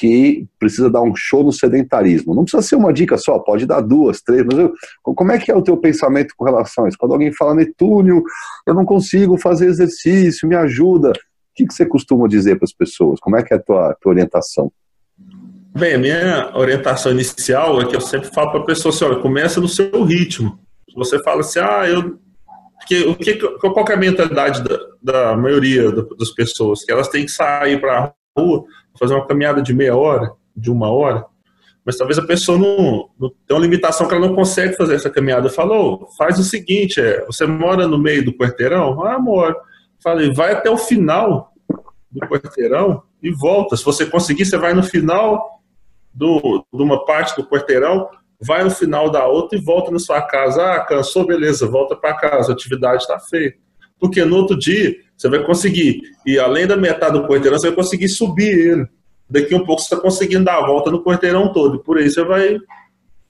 que 0.00 0.46
precisa 0.58 0.88
dar 0.88 1.02
um 1.02 1.14
show 1.14 1.44
no 1.44 1.52
sedentarismo? 1.52 2.34
Não 2.34 2.44
precisa 2.44 2.62
ser 2.62 2.76
uma 2.76 2.90
dica 2.90 3.18
só, 3.18 3.38
pode 3.38 3.66
dar 3.66 3.82
duas, 3.82 4.22
três, 4.22 4.42
mas 4.46 4.58
eu, 4.58 4.72
como 5.02 5.30
é 5.30 5.38
que 5.38 5.50
é 5.50 5.54
o 5.54 5.60
teu 5.60 5.76
pensamento 5.76 6.32
com 6.36 6.44
relação 6.46 6.84
a 6.84 6.88
isso? 6.88 6.96
Quando 6.98 7.12
alguém 7.12 7.32
fala, 7.34 7.54
Netúnio, 7.54 8.22
eu 8.66 8.72
não 8.72 8.86
consigo 8.86 9.36
fazer 9.36 9.66
exercício, 9.66 10.48
me 10.48 10.56
ajuda. 10.56 11.10
O 11.10 11.14
que, 11.54 11.66
que 11.66 11.74
você 11.74 11.84
costuma 11.84 12.26
dizer 12.26 12.56
para 12.56 12.64
as 12.64 12.72
pessoas? 12.72 13.20
Como 13.20 13.36
é 13.36 13.42
que 13.42 13.52
é 13.52 13.58
a 13.58 13.60
tua, 13.60 13.94
tua 14.00 14.12
orientação? 14.12 14.72
Bem, 15.72 15.94
a 15.94 15.98
minha 15.98 16.50
orientação 16.54 17.12
inicial 17.12 17.80
é 17.80 17.86
que 17.86 17.94
eu 17.94 18.00
sempre 18.00 18.28
falo 18.34 18.50
para 18.50 18.60
a 18.60 18.64
pessoa 18.64 18.92
assim, 18.92 19.04
olha, 19.04 19.20
começa 19.20 19.60
no 19.60 19.68
seu 19.68 20.02
ritmo. 20.04 20.58
Você 20.96 21.22
fala 21.22 21.40
assim, 21.40 21.60
ah, 21.60 21.88
eu... 21.88 22.18
Porque, 22.78 23.04
o 23.04 23.14
que, 23.14 23.34
qual 23.34 23.86
é 23.88 23.92
a 23.92 23.96
mentalidade 23.96 24.64
da, 24.64 24.78
da 25.02 25.36
maioria 25.36 25.92
das 25.92 26.30
pessoas? 26.30 26.82
Que 26.84 26.90
elas 26.90 27.08
têm 27.08 27.24
que 27.24 27.30
sair 27.30 27.80
para 27.80 27.98
a 27.98 28.12
rua, 28.36 28.64
fazer 28.98 29.14
uma 29.14 29.26
caminhada 29.26 29.62
de 29.62 29.72
meia 29.72 29.94
hora, 29.94 30.32
de 30.56 30.70
uma 30.70 30.90
hora, 30.90 31.24
mas 31.84 31.96
talvez 31.96 32.18
a 32.18 32.26
pessoa 32.26 32.58
não, 32.58 33.08
não 33.18 33.32
uma 33.50 33.58
limitação 33.60 34.06
que 34.06 34.14
ela 34.14 34.26
não 34.26 34.34
consegue 34.34 34.76
fazer 34.76 34.94
essa 34.94 35.10
caminhada. 35.10 35.48
Falou, 35.48 36.08
faz 36.16 36.38
o 36.38 36.44
seguinte, 36.44 37.00
é, 37.00 37.24
você 37.26 37.46
mora 37.46 37.86
no 37.86 37.98
meio 37.98 38.24
do 38.24 38.32
quarteirão? 38.32 39.02
Ah, 39.04 39.18
moro. 39.18 39.56
Falei, 40.02 40.32
vai 40.32 40.52
até 40.52 40.70
o 40.70 40.76
final 40.76 41.52
do 42.10 42.26
quarteirão 42.26 43.02
e 43.22 43.30
volta. 43.30 43.76
Se 43.76 43.84
você 43.84 44.06
conseguir, 44.06 44.44
você 44.44 44.56
vai 44.58 44.74
no 44.74 44.82
final 44.82 45.59
do, 46.12 46.64
de 46.72 46.82
uma 46.82 47.04
parte 47.04 47.36
do 47.36 47.46
quarteirão, 47.46 48.08
vai 48.40 48.64
no 48.64 48.70
final 48.70 49.10
da 49.10 49.26
outra 49.26 49.58
e 49.58 49.62
volta 49.62 49.90
na 49.90 49.98
sua 49.98 50.22
casa. 50.22 50.62
Ah, 50.62 50.80
cansou, 50.80 51.26
beleza, 51.26 51.66
volta 51.66 51.94
para 51.94 52.14
casa, 52.14 52.52
a 52.52 52.54
atividade 52.54 53.02
está 53.02 53.18
feita. 53.18 53.58
Porque 53.98 54.24
no 54.24 54.36
outro 54.36 54.58
dia 54.58 54.96
você 55.16 55.28
vai 55.28 55.44
conseguir, 55.44 56.00
e 56.24 56.38
além 56.38 56.66
da 56.66 56.76
metade 56.76 57.12
do 57.12 57.26
quarteirão, 57.26 57.58
você 57.58 57.66
vai 57.66 57.76
conseguir 57.76 58.08
subir 58.08 58.48
ele. 58.48 58.86
Daqui 59.28 59.54
um 59.54 59.64
pouco 59.64 59.82
você 59.82 59.94
está 59.94 60.02
conseguindo 60.02 60.44
dar 60.44 60.58
a 60.58 60.66
volta 60.66 60.90
no 60.90 61.04
quarteirão 61.04 61.52
todo, 61.52 61.80
por 61.80 61.98
aí 61.98 62.10
você 62.10 62.24
vai 62.24 62.58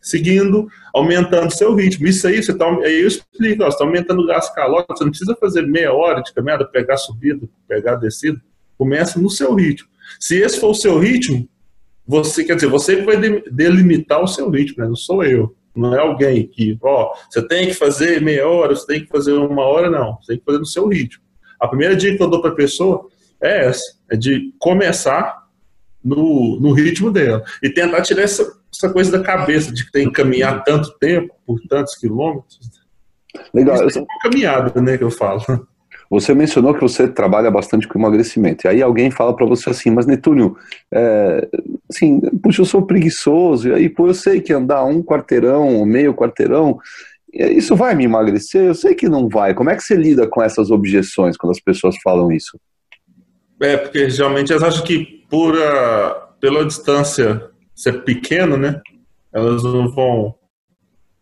seguindo, 0.00 0.66
aumentando 0.94 1.52
seu 1.52 1.74
ritmo. 1.74 2.06
Isso 2.06 2.26
aí, 2.26 2.42
você 2.42 2.56
tá, 2.56 2.66
aí 2.66 3.02
eu 3.02 3.08
explico, 3.08 3.62
ó, 3.62 3.66
você 3.66 3.74
está 3.74 3.84
aumentando 3.84 4.22
o 4.22 4.26
gasto 4.26 4.54
calórico, 4.54 4.96
você 4.96 5.04
não 5.04 5.10
precisa 5.10 5.36
fazer 5.36 5.62
meia 5.66 5.92
hora 5.92 6.22
de 6.22 6.32
caminhada, 6.32 6.64
pegar 6.64 6.96
subida, 6.96 7.46
pegar 7.68 7.96
descida. 7.96 8.40
Começa 8.78 9.20
no 9.20 9.28
seu 9.28 9.54
ritmo. 9.54 9.88
Se 10.18 10.40
esse 10.40 10.58
for 10.58 10.70
o 10.70 10.74
seu 10.74 10.98
ritmo, 10.98 11.46
você, 12.10 12.42
quer 12.42 12.56
dizer, 12.56 12.66
você 12.66 13.02
vai 13.02 13.16
delimitar 13.52 14.20
o 14.20 14.26
seu 14.26 14.50
ritmo, 14.50 14.82
né? 14.82 14.88
não 14.88 14.96
sou 14.96 15.22
eu. 15.22 15.54
Não 15.74 15.94
é 15.94 16.00
alguém 16.00 16.44
que, 16.48 16.76
ó, 16.82 17.14
você 17.30 17.46
tem 17.46 17.68
que 17.68 17.74
fazer 17.74 18.20
meia 18.20 18.48
hora, 18.48 18.74
você 18.74 18.84
tem 18.84 19.00
que 19.00 19.06
fazer 19.06 19.32
uma 19.32 19.62
hora, 19.62 19.88
não. 19.88 20.16
Você 20.16 20.32
tem 20.32 20.38
que 20.38 20.44
fazer 20.44 20.58
no 20.58 20.66
seu 20.66 20.88
ritmo. 20.88 21.22
A 21.60 21.68
primeira 21.68 21.94
dica 21.94 22.16
que 22.16 22.22
eu 22.22 22.28
dou 22.28 22.42
para 22.42 22.50
a 22.50 22.56
pessoa 22.56 23.06
é 23.40 23.66
essa, 23.66 23.94
é 24.10 24.16
de 24.16 24.52
começar 24.58 25.46
no, 26.02 26.58
no 26.60 26.72
ritmo 26.72 27.12
dela. 27.12 27.44
E 27.62 27.70
tentar 27.70 28.02
tirar 28.02 28.22
essa, 28.22 28.42
essa 28.74 28.92
coisa 28.92 29.12
da 29.12 29.22
cabeça 29.22 29.72
de 29.72 29.86
que 29.86 29.92
tem 29.92 30.08
que 30.08 30.12
caminhar 30.12 30.64
tanto 30.64 30.90
tempo, 30.98 31.32
por 31.46 31.60
tantos 31.68 31.94
quilômetros. 31.94 32.58
Legal. 33.54 33.86
Isso 33.86 34.00
é 34.00 34.02
uma 34.02 34.18
caminhada, 34.20 34.80
né, 34.82 34.98
que 34.98 35.04
eu 35.04 35.12
falo. 35.12 35.40
Você 36.10 36.34
mencionou 36.34 36.74
que 36.74 36.80
você 36.80 37.06
trabalha 37.06 37.52
bastante 37.52 37.86
com 37.86 37.96
emagrecimento. 37.96 38.66
E 38.66 38.68
aí 38.68 38.82
alguém 38.82 39.12
fala 39.12 39.34
para 39.34 39.46
você 39.46 39.70
assim, 39.70 39.90
mas 39.90 40.06
Netúnio, 40.06 40.56
é, 40.92 41.48
assim, 41.88 42.20
puxa, 42.42 42.62
eu 42.62 42.66
sou 42.66 42.82
preguiçoso, 42.82 43.68
e 43.68 43.72
aí, 43.72 43.88
pô, 43.88 44.08
eu 44.08 44.14
sei 44.14 44.40
que 44.40 44.52
andar 44.52 44.84
um 44.84 45.04
quarteirão, 45.04 45.86
meio 45.86 46.12
quarteirão, 46.12 46.80
isso 47.32 47.76
vai 47.76 47.94
me 47.94 48.04
emagrecer? 48.04 48.62
Eu 48.62 48.74
sei 48.74 48.94
que 48.94 49.08
não 49.08 49.28
vai. 49.28 49.54
Como 49.54 49.70
é 49.70 49.76
que 49.76 49.82
você 49.82 49.94
lida 49.94 50.26
com 50.26 50.42
essas 50.42 50.72
objeções 50.72 51.36
quando 51.36 51.52
as 51.52 51.60
pessoas 51.60 51.94
falam 52.02 52.32
isso? 52.32 52.58
É, 53.60 53.76
porque 53.76 54.10
geralmente 54.10 54.50
elas 54.50 54.64
acham 54.64 54.84
que 54.84 55.24
por 55.30 55.56
a, 55.56 56.28
pela 56.40 56.64
distância 56.64 57.50
ser 57.72 58.02
pequena, 58.04 58.56
né, 58.56 58.80
elas 59.32 59.62
não 59.62 59.88
vão 59.88 60.34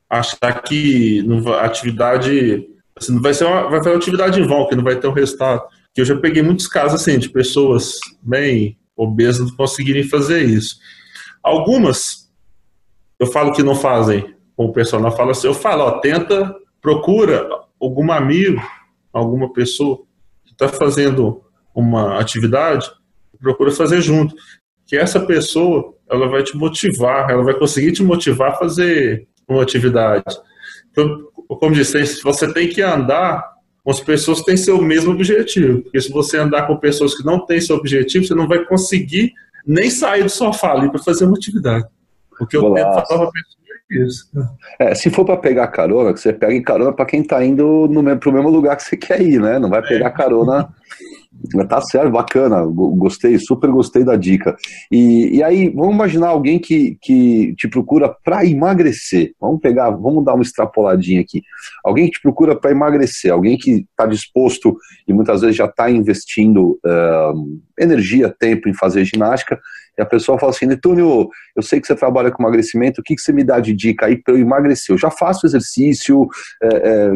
achar 0.08 0.62
que 0.62 1.22
a 1.46 1.64
atividade 1.66 2.66
assim, 3.00 3.14
não 3.14 3.22
vai 3.22 3.34
ser 3.34 3.44
uma, 3.44 3.68
vai 3.68 3.82
ser 3.82 3.90
uma 3.90 3.96
atividade 3.96 4.40
em 4.40 4.46
vão, 4.46 4.66
que 4.68 4.76
não 4.76 4.84
vai 4.84 4.96
ter 4.96 5.08
um 5.08 5.12
resultado. 5.12 5.62
Que 5.94 6.00
eu 6.00 6.04
já 6.04 6.16
peguei 6.16 6.42
muitos 6.42 6.66
casos 6.66 7.00
assim 7.00 7.18
de 7.18 7.28
pessoas 7.28 7.98
bem 8.22 8.78
obesas 8.96 9.48
não 9.48 9.56
conseguirem 9.56 10.02
fazer 10.02 10.42
isso. 10.42 10.76
Algumas 11.42 12.28
eu 13.18 13.26
falo 13.26 13.52
que 13.52 13.62
não 13.62 13.74
fazem 13.74 14.34
o 14.56 14.72
personal, 14.72 15.16
falo 15.16 15.30
assim, 15.30 15.46
eu 15.46 15.54
falo, 15.54 15.84
ó, 15.84 15.98
tenta, 15.98 16.54
procura 16.80 17.48
algum 17.80 18.10
amigo, 18.12 18.60
alguma 19.12 19.52
pessoa 19.52 19.98
que 20.44 20.52
está 20.52 20.68
fazendo 20.68 21.42
uma 21.74 22.18
atividade, 22.20 22.90
procura 23.40 23.70
fazer 23.70 24.00
junto. 24.00 24.34
Que 24.86 24.96
essa 24.96 25.20
pessoa, 25.20 25.94
ela 26.08 26.28
vai 26.28 26.42
te 26.42 26.56
motivar, 26.56 27.30
ela 27.30 27.42
vai 27.42 27.54
conseguir 27.54 27.92
te 27.92 28.02
motivar 28.02 28.52
a 28.52 28.56
fazer 28.56 29.28
uma 29.48 29.62
atividade. 29.62 30.24
Então, 30.90 31.28
como 31.56 31.74
disse, 31.74 32.22
você 32.22 32.52
tem 32.52 32.68
que 32.68 32.82
andar 32.82 33.58
com 33.82 33.90
as 33.90 34.00
pessoas 34.00 34.40
que 34.40 34.46
têm 34.46 34.56
seu 34.56 34.80
mesmo 34.82 35.12
objetivo. 35.12 35.82
Porque 35.82 36.00
se 36.00 36.10
você 36.10 36.36
andar 36.36 36.66
com 36.66 36.76
pessoas 36.76 37.14
que 37.14 37.24
não 37.24 37.44
têm 37.46 37.60
seu 37.60 37.76
objetivo, 37.76 38.26
você 38.26 38.34
não 38.34 38.46
vai 38.46 38.64
conseguir 38.64 39.32
nem 39.66 39.90
sair 39.90 40.24
do 40.24 40.30
sofá 40.30 40.72
ali 40.72 40.90
para 40.90 41.02
fazer 41.02 41.24
uma 41.24 41.36
atividade. 41.36 41.86
Porque 42.38 42.56
eu 42.56 42.72
tento 42.74 42.84
falar 42.84 43.04
para 43.04 43.30
pessoa 43.30 43.58
isso. 43.90 44.28
É, 44.78 44.94
se 44.94 45.08
for 45.08 45.24
para 45.24 45.36
pegar 45.38 45.66
carona, 45.68 46.12
que 46.12 46.20
você 46.20 46.32
pegue 46.32 46.60
carona 46.60 46.92
para 46.92 47.06
quem 47.06 47.22
está 47.22 47.42
indo 47.42 47.88
para 48.20 48.28
o 48.28 48.32
mesmo 48.32 48.50
lugar 48.50 48.76
que 48.76 48.82
você 48.82 48.96
quer 48.96 49.22
ir, 49.22 49.40
né? 49.40 49.58
Não 49.58 49.70
vai 49.70 49.80
pegar 49.82 50.10
carona 50.10 50.68
Tá 51.68 51.80
certo, 51.80 52.10
bacana, 52.10 52.64
gostei, 52.64 53.38
super 53.38 53.70
gostei 53.70 54.02
da 54.02 54.16
dica. 54.16 54.56
E, 54.90 55.36
e 55.36 55.42
aí, 55.42 55.68
vamos 55.68 55.94
imaginar 55.94 56.28
alguém 56.28 56.58
que, 56.58 56.96
que 57.00 57.54
te 57.54 57.68
procura 57.68 58.14
para 58.24 58.44
emagrecer. 58.44 59.32
Vamos 59.40 59.60
pegar, 59.60 59.90
vamos 59.90 60.24
dar 60.24 60.34
uma 60.34 60.42
extrapoladinha 60.42 61.20
aqui. 61.20 61.42
Alguém 61.84 62.06
que 62.06 62.12
te 62.12 62.22
procura 62.22 62.56
para 62.56 62.70
emagrecer, 62.70 63.32
alguém 63.32 63.56
que 63.56 63.86
está 63.90 64.06
disposto 64.06 64.76
e 65.06 65.12
muitas 65.12 65.42
vezes 65.42 65.56
já 65.56 65.66
está 65.66 65.90
investindo 65.90 66.78
uh, 66.84 67.60
energia, 67.78 68.34
tempo 68.36 68.68
em 68.68 68.74
fazer 68.74 69.04
ginástica, 69.04 69.60
e 69.98 70.02
a 70.02 70.06
pessoa 70.06 70.38
fala 70.38 70.50
assim: 70.50 70.66
Netúnio, 70.66 71.28
eu 71.56 71.62
sei 71.62 71.80
que 71.80 71.86
você 71.86 71.94
trabalha 71.94 72.30
com 72.30 72.42
emagrecimento, 72.42 73.00
o 73.00 73.04
que, 73.04 73.16
que 73.16 73.20
você 73.20 73.32
me 73.32 73.42
dá 73.42 73.58
de 73.58 73.74
dica 73.74 74.06
aí 74.06 74.16
para 74.16 74.34
eu 74.34 74.38
emagrecer? 74.38 74.94
Eu 74.94 74.98
já 74.98 75.10
faço 75.10 75.44
exercício, 75.44 76.28
é, 76.62 76.68
é, 76.68 77.12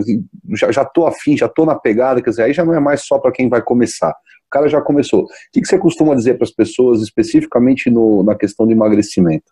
já, 0.57 0.73
já 0.73 0.85
tô 0.85 1.07
afim, 1.07 1.37
já 1.37 1.49
tô 1.49 1.65
na 1.65 1.77
pegada, 1.77 2.21
quer 2.21 2.31
dizer, 2.31 2.43
aí 2.43 2.53
já 2.53 2.65
não 2.65 2.75
é 2.75 2.81
mais 2.81 3.03
só 3.07 3.19
para 3.19 3.31
quem 3.31 3.49
vai 3.49 3.63
começar. 3.63 4.11
O 4.11 4.51
cara 4.51 4.69
já 4.69 4.81
começou. 4.83 5.23
O 5.23 5.29
que, 5.53 5.61
que 5.61 5.69
você 5.69 5.79
costuma 5.79 6.15
dizer 6.15 6.35
para 6.35 6.45
as 6.45 6.51
pessoas, 6.51 7.01
especificamente 7.01 7.89
no, 7.89 8.23
na 8.23 8.35
questão 8.35 8.67
do 8.67 8.73
emagrecimento? 8.73 9.51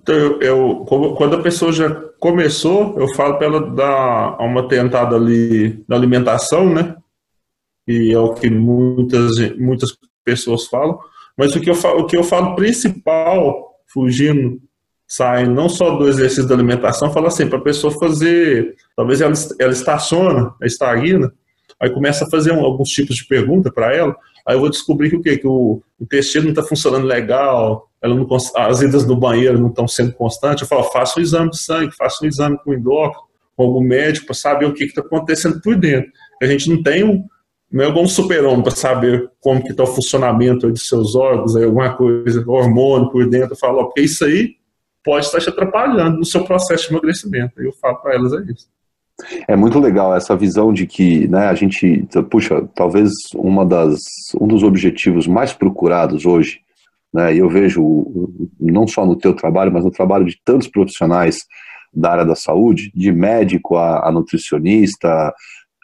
Então, 0.00 0.14
eu, 0.14 0.40
eu, 0.40 0.84
quando 1.16 1.36
a 1.36 1.42
pessoa 1.42 1.72
já 1.72 1.90
começou, 2.20 2.98
eu 2.98 3.12
falo 3.14 3.36
para 3.36 3.46
ela 3.46 3.70
dar 3.74 4.36
uma 4.38 4.68
tentada 4.68 5.16
ali 5.16 5.82
na 5.88 5.96
alimentação, 5.96 6.72
né? 6.72 6.94
E 7.88 8.12
é 8.12 8.18
o 8.18 8.34
que 8.34 8.48
muitas, 8.48 9.32
muitas 9.58 9.90
pessoas 10.24 10.66
falam. 10.66 10.98
Mas 11.36 11.54
o 11.54 11.60
que 11.60 11.70
eu 11.70 11.74
falo, 11.74 12.00
o 12.00 12.06
que 12.06 12.16
eu 12.16 12.24
falo 12.24 12.54
principal, 12.54 13.74
fugindo, 13.86 14.60
sai 15.06 15.46
não 15.46 15.68
só 15.68 15.96
do 15.96 16.08
exercício 16.08 16.46
da 16.46 16.54
alimentação, 16.54 17.12
fala 17.12 17.28
assim, 17.28 17.46
para 17.46 17.58
a 17.58 17.62
pessoa 17.62 17.92
fazer, 17.98 18.74
talvez 18.96 19.20
ela, 19.20 19.34
ela 19.60 19.72
estaciona, 19.72 20.54
estagna, 20.62 21.32
aí 21.78 21.90
começa 21.90 22.24
a 22.24 22.30
fazer 22.30 22.52
um, 22.52 22.64
alguns 22.64 22.88
tipos 22.88 23.16
de 23.16 23.26
pergunta 23.26 23.70
para 23.70 23.94
ela, 23.94 24.16
aí 24.46 24.54
eu 24.54 24.60
vou 24.60 24.70
descobrir 24.70 25.10
que 25.10 25.16
o 25.16 25.22
quê? 25.22 25.36
Que 25.36 25.46
o 25.46 25.82
intestino 26.00 26.44
não 26.44 26.50
está 26.50 26.62
funcionando 26.62 27.06
legal, 27.06 27.88
ela 28.00 28.14
não, 28.14 28.26
as 28.56 28.82
idas 28.82 29.06
no 29.06 29.16
banheiro 29.16 29.58
não 29.58 29.68
estão 29.68 29.88
sendo 29.88 30.12
constantes, 30.12 30.62
eu 30.62 30.68
falo, 30.68 30.84
faça 30.84 31.18
um 31.18 31.22
exame 31.22 31.50
de 31.50 31.58
sangue, 31.58 31.94
faça 31.96 32.24
um 32.24 32.28
exame 32.28 32.58
com 32.64 32.72
endócrino, 32.72 33.24
com 33.56 33.62
algum 33.62 33.80
médico, 33.80 34.26
para 34.26 34.34
saber 34.34 34.66
o 34.66 34.74
que 34.74 34.84
está 34.84 35.00
acontecendo 35.00 35.60
por 35.60 35.76
dentro. 35.76 36.10
A 36.42 36.46
gente 36.46 36.68
não 36.68 36.82
tem 36.82 37.04
um, 37.04 37.24
não 37.70 37.84
é 37.84 37.88
igual 37.88 38.04
um 38.04 38.08
super-homem 38.08 38.62
para 38.62 38.74
saber 38.74 39.30
como 39.40 39.62
que 39.62 39.70
está 39.70 39.82
o 39.82 39.86
funcionamento 39.86 40.70
de 40.70 40.80
seus 40.80 41.14
órgãos, 41.14 41.56
aí 41.56 41.64
alguma 41.64 41.94
coisa, 41.96 42.44
hormônio 42.46 43.10
por 43.10 43.28
dentro, 43.28 43.52
eu 43.52 43.58
falo, 43.58 43.84
porque 43.84 44.02
isso 44.02 44.24
aí 44.24 44.56
pode 45.04 45.26
estar 45.26 45.40
te 45.40 45.48
atrapalhando 45.48 46.18
no 46.18 46.24
seu 46.24 46.44
processo 46.44 46.88
de 46.88 46.94
emagrecimento. 46.94 47.60
Eu 47.60 47.72
falo 47.72 47.96
para 47.96 48.14
elas, 48.14 48.32
é 48.32 48.40
isso. 48.50 48.68
É 49.46 49.54
muito 49.54 49.78
legal 49.78 50.14
essa 50.14 50.36
visão 50.36 50.72
de 50.72 50.86
que 50.86 51.28
né, 51.28 51.46
a 51.46 51.54
gente, 51.54 52.06
puxa, 52.30 52.66
talvez 52.74 53.12
uma 53.34 53.64
das, 53.64 54.00
um 54.40 54.46
dos 54.46 54.62
objetivos 54.62 55.26
mais 55.26 55.52
procurados 55.52 56.26
hoje, 56.26 56.60
né, 57.12 57.34
eu 57.36 57.48
vejo 57.48 58.40
não 58.58 58.88
só 58.88 59.06
no 59.06 59.16
teu 59.16 59.34
trabalho, 59.34 59.72
mas 59.72 59.84
no 59.84 59.90
trabalho 59.90 60.24
de 60.24 60.40
tantos 60.44 60.66
profissionais 60.66 61.38
da 61.92 62.10
área 62.10 62.24
da 62.24 62.34
saúde, 62.34 62.90
de 62.92 63.12
médico 63.12 63.76
a, 63.76 64.08
a 64.08 64.10
nutricionista, 64.10 65.32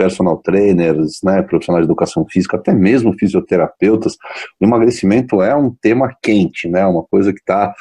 personal 0.01 0.39
trainers, 0.39 1.21
né, 1.23 1.43
profissionais 1.43 1.85
de 1.85 1.91
educação 1.91 2.25
física, 2.27 2.57
até 2.57 2.73
mesmo 2.73 3.13
fisioterapeutas, 3.19 4.17
o 4.59 4.65
emagrecimento 4.65 5.43
é 5.43 5.55
um 5.55 5.71
tema 5.71 6.17
quente, 6.23 6.67
né, 6.71 6.87
uma 6.87 7.03
coisa 7.03 7.35
que 7.35 7.41
está 7.41 7.75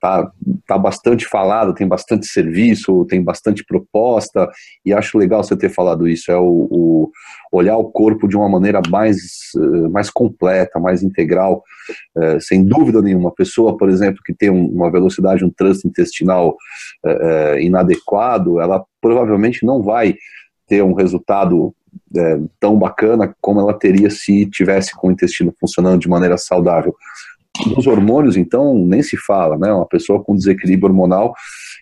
tá, 0.00 0.30
tá 0.68 0.78
bastante 0.78 1.26
falado, 1.26 1.74
tem 1.74 1.88
bastante 1.88 2.26
serviço, 2.26 3.04
tem 3.06 3.20
bastante 3.20 3.64
proposta, 3.64 4.48
e 4.86 4.92
acho 4.92 5.18
legal 5.18 5.42
você 5.42 5.56
ter 5.56 5.68
falado 5.68 6.06
isso, 6.06 6.30
é 6.30 6.36
o, 6.36 6.68
o 6.70 7.10
olhar 7.50 7.76
o 7.76 7.90
corpo 7.90 8.28
de 8.28 8.36
uma 8.36 8.48
maneira 8.48 8.80
mais, 8.88 9.16
eh, 9.56 9.88
mais 9.88 10.10
completa, 10.10 10.78
mais 10.78 11.02
integral, 11.02 11.62
é, 12.16 12.40
sem 12.40 12.64
dúvida 12.64 13.00
nenhuma. 13.00 13.28
Uma 13.28 13.34
pessoa, 13.34 13.76
por 13.76 13.88
exemplo, 13.88 14.20
que 14.24 14.34
tem 14.34 14.50
uma 14.50 14.90
velocidade, 14.90 15.44
um 15.44 15.50
trânsito 15.50 15.88
intestinal 15.88 16.56
é, 17.04 17.62
inadequado, 17.62 18.60
ela 18.60 18.84
provavelmente 19.00 19.64
não 19.64 19.82
vai 19.82 20.16
ter 20.66 20.82
um 20.82 20.94
resultado 20.94 21.74
é, 22.16 22.40
tão 22.58 22.78
bacana 22.78 23.34
como 23.40 23.60
ela 23.60 23.74
teria 23.74 24.10
se 24.10 24.46
tivesse 24.46 24.94
com 24.94 25.08
o 25.08 25.12
intestino 25.12 25.54
funcionando 25.58 26.00
de 26.00 26.08
maneira 26.08 26.36
saudável. 26.36 26.94
Nos 27.76 27.86
hormônios, 27.86 28.36
então, 28.36 28.74
nem 28.74 29.00
se 29.00 29.16
fala, 29.16 29.56
né? 29.56 29.72
Uma 29.72 29.86
pessoa 29.86 30.22
com 30.22 30.34
desequilíbrio 30.34 30.88
hormonal, 30.88 31.32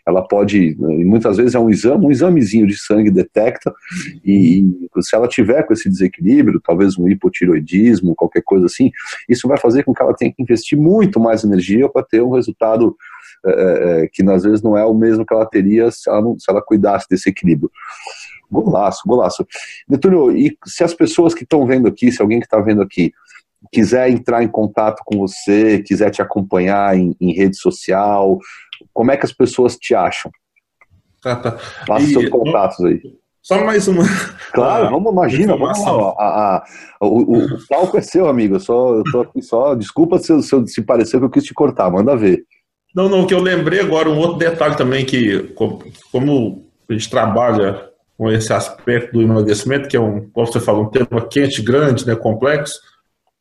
ela 0.07 0.21
pode, 0.27 0.77
muitas 0.79 1.39
vezes 1.39 1.55
é 1.55 1.59
um 1.59 1.71
exame, 1.71 2.07
um 2.07 2.11
examezinho 2.11 2.67
de 2.67 2.77
sangue 2.77 3.11
detecta, 3.11 3.73
e 4.25 4.69
se 5.01 5.17
ela 5.17 5.27
tiver 5.27 5.63
com 5.63 5.73
esse 5.73 5.89
desequilíbrio, 5.89 6.61
talvez 6.63 6.99
um 6.99 7.09
hipotiroidismo, 7.09 8.15
qualquer 8.15 8.43
coisa 8.43 8.67
assim, 8.67 8.91
isso 9.29 9.49
vai 9.49 9.57
fazer 9.57 9.85
com 9.85 9.95
que 9.95 10.03
ela 10.03 10.15
tenha 10.15 10.33
que 10.33 10.43
investir 10.43 10.77
muito 10.77 11.19
mais 11.19 11.43
energia 11.45 11.89
para 11.89 12.05
ter 12.05 12.21
um 12.21 12.33
resultado 12.33 12.95
é, 13.45 14.03
é, 14.05 14.09
que 14.13 14.23
às 14.29 14.45
vezes 14.45 14.63
não 14.63 14.77
é 14.77 14.85
o 14.85 14.95
mesmo 14.95 15.27
que 15.27 15.35
ela 15.35 15.47
teria 15.47 15.91
se 15.91 16.09
ela, 16.09 16.21
não, 16.21 16.39
se 16.39 16.51
ela 16.51 16.63
cuidasse 16.63 17.07
desse 17.09 17.29
equilíbrio. 17.29 17.71
Golaço, 18.53 19.01
golaço. 19.07 19.47
Netúlio, 19.89 20.37
e 20.37 20.57
se 20.67 20.85
as 20.85 20.93
pessoas 20.93 21.35
que 21.35 21.43
estão 21.43 21.67
vendo 21.67 21.89
aqui, 21.89 22.13
se 22.13 22.21
alguém 22.21 22.39
que 22.39 22.47
está 22.47 22.61
vendo 22.61 22.83
aqui, 22.83 23.13
quiser 23.73 24.11
entrar 24.11 24.43
em 24.43 24.49
contato 24.49 25.03
com 25.05 25.19
você, 25.19 25.83
quiser 25.83 26.11
te 26.11 26.21
acompanhar 26.21 26.97
em, 26.97 27.17
em 27.21 27.33
rede 27.33 27.57
social, 27.57 28.39
como 28.93 29.11
é 29.11 29.17
que 29.17 29.25
as 29.25 29.33
pessoas 29.33 29.77
te 29.77 29.95
acham? 29.95 30.31
Ah, 31.25 31.37
tá. 31.37 31.59
Passa 31.87 32.07
seus 32.07 32.29
contatos 32.29 32.85
aí. 32.85 33.01
Só 33.41 33.65
mais 33.65 33.89
uma. 33.89 34.05
Claro, 34.53 34.91
vamos, 34.91 35.13
imagina, 35.13 35.57
vamos 35.57 35.85
lá. 35.85 36.15
A, 36.19 36.57
a, 36.57 36.65
o, 37.01 37.39
o, 37.39 37.67
palco 37.69 37.97
é 37.97 38.01
seu, 38.01 38.29
amigo. 38.29 38.57
Eu 38.57 38.61
só, 38.61 38.95
eu 38.95 39.03
tô 39.11 39.21
aqui 39.23 39.43
só. 39.43 39.75
Desculpa 39.75 40.19
se, 40.19 40.43
se, 40.43 40.67
se 40.69 40.83
pareceu 40.83 41.19
que 41.19 41.27
eu 41.27 41.31
quis 41.31 41.45
te 41.45 41.55
cortar, 41.55 41.91
manda 41.91 42.17
ver. 42.17 42.45
Não, 42.95 43.09
não, 43.09 43.27
que 43.27 43.35
eu 43.35 43.41
lembrei 43.41 43.81
agora 43.81 44.11
um 44.11 44.19
outro 44.19 44.37
detalhe 44.37 44.77
também, 44.77 45.05
que 45.05 45.55
como 45.55 46.67
a 46.89 46.93
gente 46.93 47.09
trabalha 47.09 47.92
com 48.23 48.31
esse 48.31 48.53
aspecto 48.53 49.15
do 49.15 49.23
emagrecimento, 49.23 49.89
que 49.89 49.97
é 49.97 50.01
um, 50.01 50.31
como 50.31 50.47
você 50.47 50.61
falou, 50.61 50.85
um 50.85 50.91
tema 50.91 51.27
quente, 51.27 51.61
grande, 51.61 52.07
né, 52.07 52.15
complexo. 52.15 52.81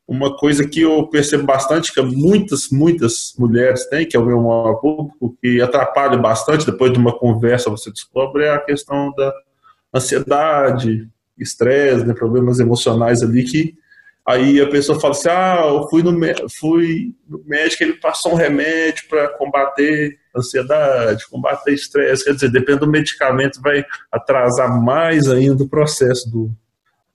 Uma 0.08 0.36
coisa 0.36 0.68
que 0.68 0.82
eu 0.82 1.08
percebo 1.08 1.44
bastante, 1.44 1.94
que 1.94 2.02
muitas, 2.02 2.70
muitas 2.72 3.36
mulheres 3.38 3.88
têm, 3.90 4.08
que 4.08 4.18
é 4.18 4.20
o 4.20 4.26
meu 4.26 4.42
maior 4.42 4.74
público, 4.78 5.38
que 5.40 5.62
atrapalha 5.62 6.18
bastante, 6.18 6.66
depois 6.66 6.92
de 6.92 6.98
uma 6.98 7.16
conversa 7.16 7.70
você 7.70 7.92
descobre, 7.92 8.46
é 8.46 8.50
a 8.50 8.60
questão 8.60 9.14
da 9.16 9.32
ansiedade, 9.94 11.08
estresse, 11.38 12.04
né, 12.04 12.16
problemas 12.16 12.60
emocionais 12.60 13.22
ali, 13.22 13.44
que 13.44 13.76
aí 14.26 14.60
a 14.60 14.68
pessoa 14.68 15.00
fala 15.00 15.14
assim, 15.14 15.30
ah, 15.30 15.62
eu 15.64 15.88
fui 15.90 16.02
no, 16.02 16.12
fui 16.60 17.14
no 17.30 17.40
médico, 17.46 17.84
ele 17.84 17.94
passou 18.00 18.32
um 18.32 18.36
remédio 18.36 19.04
para 19.08 19.28
combater 19.38 20.18
ansiedade, 20.36 21.28
combater 21.30 21.74
estresse, 21.74 22.24
quer 22.24 22.34
dizer, 22.34 22.52
depende 22.52 22.80
do 22.80 22.88
medicamento, 22.88 23.62
vai 23.62 23.86
atrasar 24.12 24.82
mais 24.82 25.30
ainda 25.30 25.64
o 25.64 25.70
processo 25.70 26.30
do, 26.30 26.52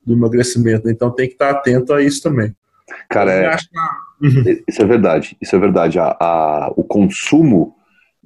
do 0.04 0.12
emagrecimento. 0.12 0.88
Então 0.88 1.10
tem 1.10 1.26
que 1.26 1.34
estar 1.34 1.50
atento 1.50 1.92
a 1.92 2.02
isso 2.02 2.22
também. 2.22 2.54
Cara, 3.08 3.32
é, 3.32 3.56
isso 4.68 4.82
é 4.82 4.84
verdade. 4.84 5.36
Isso 5.40 5.56
é 5.56 5.58
verdade. 5.58 5.98
A, 5.98 6.16
a 6.20 6.72
o 6.76 6.84
consumo 6.84 7.74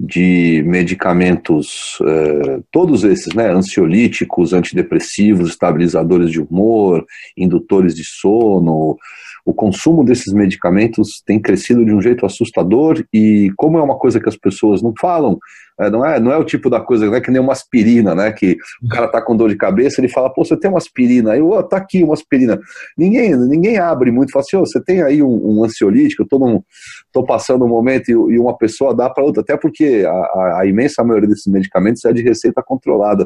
de 0.03 0.63
medicamentos, 0.67 1.99
eh, 2.01 2.61
todos 2.73 3.05
esses, 3.05 3.35
né, 3.35 3.51
ansiolíticos, 3.51 4.55
antidepressivos, 4.55 5.51
estabilizadores 5.51 6.31
de 6.31 6.41
humor, 6.41 7.05
indutores 7.37 7.95
de 7.95 8.03
sono, 8.03 8.97
o 9.45 9.55
consumo 9.55 10.05
desses 10.05 10.33
medicamentos 10.33 11.23
tem 11.25 11.41
crescido 11.41 11.85
de 11.85 11.93
um 11.93 12.01
jeito 12.01 12.27
assustador 12.27 13.03
e 13.13 13.51
como 13.57 13.79
é 13.79 13.83
uma 13.83 13.99
coisa 13.99 14.21
que 14.21 14.29
as 14.29 14.37
pessoas 14.37 14.83
não 14.83 14.93
falam, 14.99 15.39
é, 15.81 15.89
não, 15.89 16.05
é, 16.05 16.21
não 16.21 16.31
é 16.31 16.37
o 16.37 16.45
tipo 16.45 16.69
da 16.69 16.79
coisa, 16.79 17.07
não 17.07 17.15
é 17.15 17.23
que 17.23 17.31
nem 17.31 17.41
uma 17.41 17.53
aspirina, 17.55 18.15
né? 18.15 18.31
Que 18.33 18.55
o 18.83 18.89
cara 18.89 19.09
tá 19.09 19.23
com 19.23 19.35
dor 19.35 19.49
de 19.49 19.57
cabeça, 19.57 19.99
ele 19.99 20.11
fala, 20.11 20.31
pô, 20.31 20.45
você 20.45 20.55
tem 20.55 20.71
uma 20.71 20.77
aspirina, 20.77 21.33
aí, 21.33 21.41
oh, 21.41 21.63
tá 21.63 21.79
aqui 21.79 22.05
uma 22.05 22.13
aspirina. 22.13 22.61
Ninguém, 22.99 23.35
ninguém 23.35 23.79
abre 23.79 24.11
muito, 24.11 24.31
fala 24.31 24.45
assim, 24.45 24.57
oh, 24.59 24.67
você 24.67 24.79
tem 24.83 25.01
aí 25.01 25.23
um, 25.23 25.59
um 25.59 25.65
ansiolítico, 25.65 26.23
eu 26.23 26.29
tô, 26.29 26.39
num, 26.39 26.63
tô 27.11 27.25
passando 27.25 27.65
um 27.65 27.69
momento 27.69 28.11
e, 28.11 28.13
e 28.13 28.39
uma 28.39 28.57
pessoa 28.59 28.95
dá 28.95 29.09
para 29.09 29.25
outra, 29.25 29.41
até 29.41 29.57
porque 29.57 30.05
a, 30.07 30.11
a, 30.11 30.61
a, 30.61 30.67
imensa 30.67 31.03
maioria 31.03 31.29
desses 31.29 31.47
medicamentos 31.47 32.05
é 32.05 32.13
de 32.13 32.23
receita 32.23 32.63
controlada, 32.63 33.25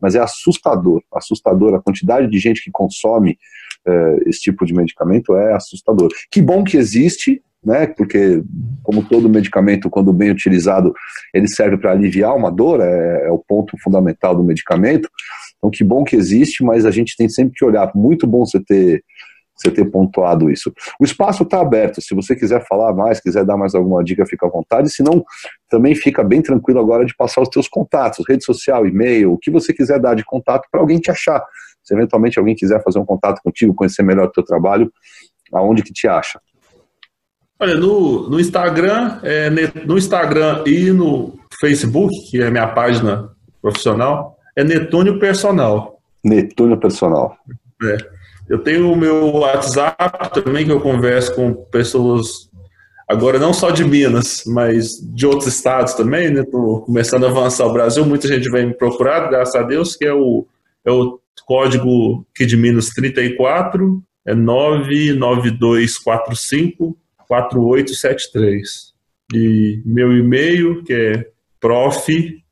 mas 0.00 0.14
é 0.14 0.20
assustador, 0.20 1.02
assustador 1.12 1.74
a 1.74 1.82
quantidade 1.82 2.28
de 2.28 2.38
gente 2.38 2.62
que 2.62 2.70
consome 2.70 3.36
é, 3.84 4.18
esse 4.26 4.40
tipo 4.40 4.64
de 4.64 4.74
medicamento 4.74 5.34
é 5.36 5.54
assustador. 5.56 6.08
Que 6.30 6.40
bom 6.40 6.64
que 6.64 6.76
existe, 6.76 7.42
né? 7.64 7.86
Porque, 7.86 8.42
como 8.82 9.02
todo 9.08 9.28
medicamento, 9.28 9.90
quando 9.90 10.12
bem 10.12 10.30
utilizado, 10.30 10.94
ele 11.34 11.48
serve 11.48 11.76
para 11.76 11.90
aliviar 11.90 12.34
uma 12.36 12.50
dor, 12.50 12.80
é, 12.80 13.26
é, 13.26 13.30
o 13.30 13.38
ponto 13.38 13.76
fundamental 13.82 14.36
do 14.36 14.44
medicamento. 14.44 15.08
Então, 15.58 15.70
que 15.70 15.82
bom 15.82 16.04
que 16.04 16.16
existe, 16.16 16.62
mas 16.62 16.86
a 16.86 16.90
gente 16.90 17.16
tem 17.16 17.28
sempre 17.28 17.54
que 17.56 17.64
olhar. 17.64 17.90
Muito 17.94 18.26
bom 18.26 18.44
você 18.44 18.60
ter 18.60 19.02
você 19.56 19.70
ter 19.70 19.86
pontuado 19.86 20.50
isso. 20.50 20.72
O 21.00 21.04
espaço 21.04 21.42
está 21.42 21.60
aberto. 21.60 22.00
Se 22.02 22.14
você 22.14 22.36
quiser 22.36 22.64
falar 22.66 22.92
mais, 22.92 23.20
quiser 23.20 23.44
dar 23.44 23.56
mais 23.56 23.74
alguma 23.74 24.04
dica, 24.04 24.26
fica 24.26 24.46
à 24.46 24.50
vontade. 24.50 24.90
Se 24.90 25.02
não, 25.02 25.24
também 25.70 25.94
fica 25.94 26.22
bem 26.22 26.42
tranquilo 26.42 26.78
agora 26.78 27.04
de 27.04 27.16
passar 27.16 27.40
os 27.40 27.48
seus 27.50 27.66
contatos, 27.66 28.24
rede 28.28 28.44
social, 28.44 28.86
e-mail, 28.86 29.32
o 29.32 29.38
que 29.38 29.50
você 29.50 29.72
quiser 29.72 29.98
dar 29.98 30.14
de 30.14 30.24
contato 30.24 30.68
para 30.70 30.80
alguém 30.80 30.98
te 30.98 31.10
achar. 31.10 31.42
Se 31.82 31.94
eventualmente 31.94 32.38
alguém 32.38 32.54
quiser 32.54 32.82
fazer 32.82 32.98
um 32.98 33.04
contato 33.04 33.40
contigo, 33.42 33.74
conhecer 33.74 34.02
melhor 34.02 34.26
o 34.26 34.32
teu 34.32 34.44
trabalho, 34.44 34.92
aonde 35.52 35.82
que 35.82 35.92
te 35.92 36.08
acha? 36.08 36.40
Olha, 37.58 37.74
no, 37.74 38.28
no 38.28 38.38
Instagram, 38.38 39.18
é, 39.22 39.48
no 39.50 39.96
Instagram 39.96 40.62
e 40.66 40.90
no 40.90 41.38
Facebook, 41.58 42.14
que 42.30 42.42
é 42.42 42.48
a 42.48 42.50
minha 42.50 42.68
página 42.68 43.30
profissional, 43.62 44.36
é 44.54 44.62
Netúnio 44.62 45.18
Personal. 45.18 45.98
Netúnio 46.22 46.78
Personal. 46.78 47.36
É. 47.82 47.96
Eu 48.48 48.58
tenho 48.58 48.92
o 48.92 48.96
meu 48.96 49.32
WhatsApp 49.32 50.30
também, 50.32 50.64
que 50.64 50.70
eu 50.70 50.80
converso 50.80 51.34
com 51.34 51.52
pessoas, 51.52 52.48
agora 53.08 53.38
não 53.38 53.52
só 53.52 53.70
de 53.70 53.84
Minas, 53.84 54.44
mas 54.46 55.00
de 55.00 55.26
outros 55.26 55.48
estados 55.48 55.94
também, 55.94 56.30
né? 56.30 56.42
Estou 56.42 56.82
começando 56.82 57.24
a 57.24 57.30
avançar 57.30 57.66
o 57.66 57.72
Brasil, 57.72 58.04
muita 58.06 58.28
gente 58.28 58.48
vem 58.50 58.66
me 58.66 58.74
procurar, 58.74 59.28
graças 59.28 59.54
a 59.56 59.62
Deus, 59.62 59.96
que 59.96 60.04
é 60.04 60.12
o, 60.12 60.46
é 60.84 60.90
o 60.92 61.18
código 61.44 62.24
aqui 62.32 62.46
de 62.46 62.56
Minas 62.56 62.90
34, 62.90 64.02
é 64.26 64.34
99245 64.34 66.96
4873. 67.28 68.94
E 69.34 69.82
meu 69.84 70.16
e-mail, 70.16 70.84
que 70.84 70.92
é 70.92 71.26
prof. 71.60 72.42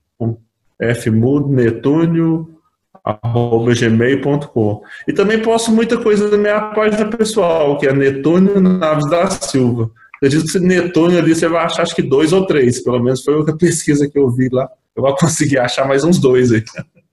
E 5.06 5.12
também 5.12 5.40
posto 5.40 5.70
muita 5.70 5.98
coisa 5.98 6.28
na 6.30 6.38
minha 6.38 6.60
página 6.70 7.06
pessoal, 7.06 7.78
que 7.78 7.86
é 7.86 7.92
Netúnio 7.92 8.60
Naves 8.60 9.08
da 9.10 9.28
Silva. 9.30 9.90
Eu 10.22 10.28
disse 10.28 10.58
que 10.58 10.64
Netúnio 10.64 11.18
ali 11.18 11.34
você 11.34 11.46
vai 11.46 11.64
achar 11.64 11.82
acho 11.82 11.94
que 11.94 12.02
dois 12.02 12.32
ou 12.32 12.46
três, 12.46 12.82
pelo 12.82 12.98
menos 12.98 13.22
foi 13.22 13.34
outra 13.34 13.56
pesquisa 13.56 14.08
que 14.08 14.18
eu 14.18 14.30
vi 14.30 14.48
lá. 14.50 14.68
Eu 14.96 15.02
vou 15.02 15.14
conseguir 15.16 15.58
achar 15.58 15.86
mais 15.86 16.02
uns 16.02 16.18
dois 16.18 16.50
aí. 16.50 16.64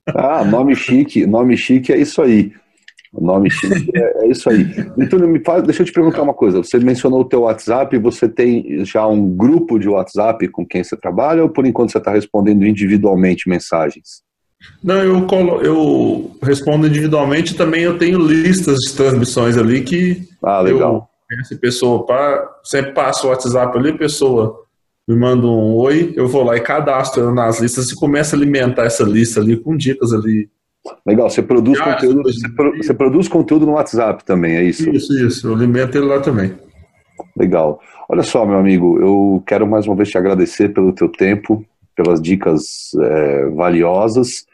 Ah, 0.07 0.45
nome 0.45 0.75
chique, 0.75 1.25
nome 1.25 1.57
chique 1.57 1.91
é 1.91 1.97
isso 1.97 2.21
aí. 2.21 2.53
O 3.13 3.23
nome 3.23 3.49
é, 3.93 4.23
é 4.23 4.27
isso 4.27 4.49
aí. 4.49 4.65
Então, 4.97 5.19
me 5.27 5.39
fala, 5.43 5.61
deixa 5.61 5.81
eu 5.81 5.85
te 5.85 5.91
perguntar 5.91 6.21
uma 6.21 6.33
coisa. 6.33 6.59
Você 6.59 6.79
mencionou 6.79 7.21
o 7.21 7.25
teu 7.25 7.41
WhatsApp, 7.41 7.97
você 7.97 8.29
tem 8.29 8.85
já 8.85 9.05
um 9.05 9.29
grupo 9.29 9.77
de 9.77 9.89
WhatsApp 9.89 10.47
com 10.47 10.65
quem 10.65 10.83
você 10.83 10.95
trabalha 10.95 11.43
ou 11.43 11.49
por 11.49 11.65
enquanto 11.65 11.91
você 11.91 11.97
está 11.97 12.11
respondendo 12.11 12.65
individualmente 12.65 13.49
mensagens? 13.49 14.23
Não, 14.83 15.01
eu, 15.01 15.25
colo, 15.25 15.61
eu 15.61 16.31
respondo 16.41 16.87
individualmente 16.87 17.55
também 17.55 17.81
eu 17.81 17.97
tenho 17.97 18.19
listas 18.19 18.77
de 18.79 18.95
transmissões 18.95 19.57
ali 19.57 19.81
que 19.81 20.23
ah, 20.43 20.61
legal. 20.61 20.95
eu 20.95 21.11
essa 21.39 21.55
pessoa 21.55 22.05
sempre 22.63 22.91
passo 22.91 23.27
o 23.27 23.29
WhatsApp 23.29 23.77
ali, 23.77 23.91
a 23.91 23.97
pessoa 23.97 24.65
me 25.07 25.15
manda 25.15 25.47
um 25.47 25.75
oi, 25.75 26.13
eu 26.15 26.27
vou 26.27 26.43
lá 26.43 26.57
e 26.57 26.61
cadastro 26.61 27.33
nas 27.33 27.59
listas 27.59 27.89
e 27.89 27.95
começo 27.95 28.35
a 28.35 28.37
alimentar 28.37 28.83
essa 28.83 29.03
lista 29.03 29.39
ali 29.39 29.57
com 29.57 29.75
dicas 29.75 30.11
ali. 30.13 30.49
Legal, 31.05 31.29
você 31.29 31.43
produz 31.43 31.79
conteúdo, 31.79 32.23
você, 32.23 32.47
você, 32.77 32.93
produz 32.93 33.27
conteúdo 33.27 33.65
no 33.65 33.73
WhatsApp 33.73 34.23
também, 34.25 34.55
é 34.55 34.63
isso? 34.63 34.89
Isso, 34.89 35.13
isso, 35.25 35.47
eu 35.47 35.53
alimento 35.53 35.95
ele 35.95 36.05
lá 36.05 36.19
também. 36.19 36.55
Legal. 37.37 37.79
Olha 38.09 38.23
só, 38.23 38.45
meu 38.45 38.57
amigo, 38.57 38.99
eu 38.99 39.43
quero 39.45 39.67
mais 39.67 39.85
uma 39.85 39.95
vez 39.95 40.09
te 40.09 40.17
agradecer 40.17 40.69
pelo 40.69 40.93
teu 40.93 41.07
tempo, 41.07 41.63
pelas 41.95 42.21
dicas 42.21 42.91
é, 42.99 43.45
valiosas. 43.49 44.45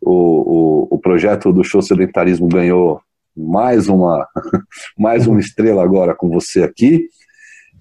O, 0.00 0.88
o, 0.90 0.96
o 0.96 0.98
projeto 0.98 1.52
do 1.52 1.64
Show 1.64 1.82
Sedentarismo 1.82 2.48
ganhou 2.48 3.00
mais 3.36 3.88
uma, 3.88 4.26
mais 4.98 5.26
uma 5.26 5.40
estrela 5.40 5.82
agora 5.82 6.14
com 6.14 6.28
você 6.28 6.62
aqui. 6.62 7.08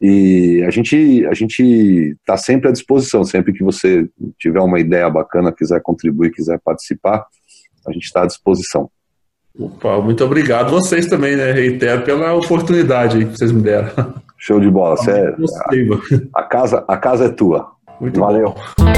E 0.02 0.64
a 0.66 0.72
gente 0.72 1.26
a 1.28 1.34
gente 1.34 2.16
está 2.20 2.36
sempre 2.36 2.70
à 2.70 2.72
disposição, 2.72 3.24
sempre 3.24 3.54
que 3.54 3.64
você 3.64 4.10
tiver 4.40 4.60
uma 4.60 4.80
ideia 4.80 5.08
bacana, 5.08 5.52
quiser 5.52 5.80
contribuir, 5.82 6.32
quiser 6.32 6.60
participar, 6.64 7.24
a 7.88 7.92
gente 7.92 8.04
está 8.04 8.24
à 8.24 8.26
disposição. 8.26 8.90
Opa, 9.58 10.00
muito 10.00 10.24
obrigado 10.24 10.72
vocês 10.72 11.08
também, 11.08 11.36
né? 11.36 11.52
Reitero 11.52 12.04
pela 12.04 12.34
oportunidade 12.34 13.26
que 13.26 13.38
vocês 13.38 13.52
me 13.52 13.62
deram. 13.62 14.14
Show 14.38 14.60
de 14.60 14.70
bola. 14.72 14.96
É, 15.08 15.28
a, 16.36 16.40
a, 16.42 16.44
casa, 16.44 16.84
a 16.88 16.98
casa 16.98 17.26
é 17.26 17.30
tua. 17.30 17.72
Muito 18.00 18.20
Valeu. 18.20 18.56
Bom. 18.56 18.92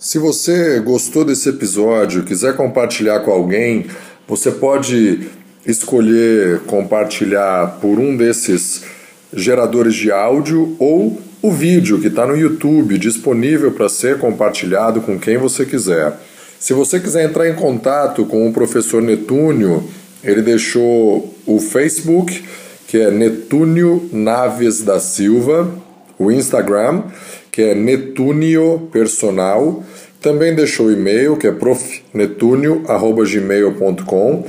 Se 0.00 0.18
você 0.18 0.80
gostou 0.80 1.24
desse 1.24 1.48
episódio, 1.48 2.24
quiser 2.24 2.56
compartilhar 2.56 3.20
com 3.20 3.30
alguém, 3.30 3.86
você 4.26 4.50
pode 4.50 5.30
escolher 5.64 6.60
compartilhar 6.60 7.78
por 7.80 7.98
um 7.98 8.16
desses 8.16 8.84
geradores 9.32 9.94
de 9.94 10.10
áudio 10.10 10.74
ou 10.78 11.20
o 11.42 11.50
vídeo 11.50 11.98
que 12.00 12.08
está 12.08 12.26
no 12.26 12.36
YouTube 12.36 12.98
disponível 12.98 13.72
para 13.72 13.88
ser 13.88 14.18
compartilhado 14.18 15.00
com 15.00 15.18
quem 15.18 15.38
você 15.38 15.64
quiser. 15.64 16.12
Se 16.58 16.74
você 16.74 17.00
quiser 17.00 17.24
entrar 17.24 17.48
em 17.48 17.54
contato 17.54 18.26
com 18.26 18.46
o 18.46 18.52
professor 18.52 19.00
Netúnio, 19.00 19.82
ele 20.22 20.42
deixou 20.42 21.34
o 21.46 21.58
Facebook, 21.58 22.44
que 22.86 22.98
é 22.98 23.10
Netúnio 23.10 24.06
Naves 24.12 24.82
da 24.82 25.00
Silva, 25.00 25.72
o 26.18 26.30
Instagram, 26.30 27.04
que 27.50 27.62
é 27.62 27.74
Netúnio 27.74 28.90
Personal, 28.92 29.82
também 30.20 30.54
deixou 30.54 30.84
o 30.86 30.92
e-mail, 30.92 31.38
que 31.38 31.46
é 31.46 31.52
profnetunio.gmail.com 31.52 34.44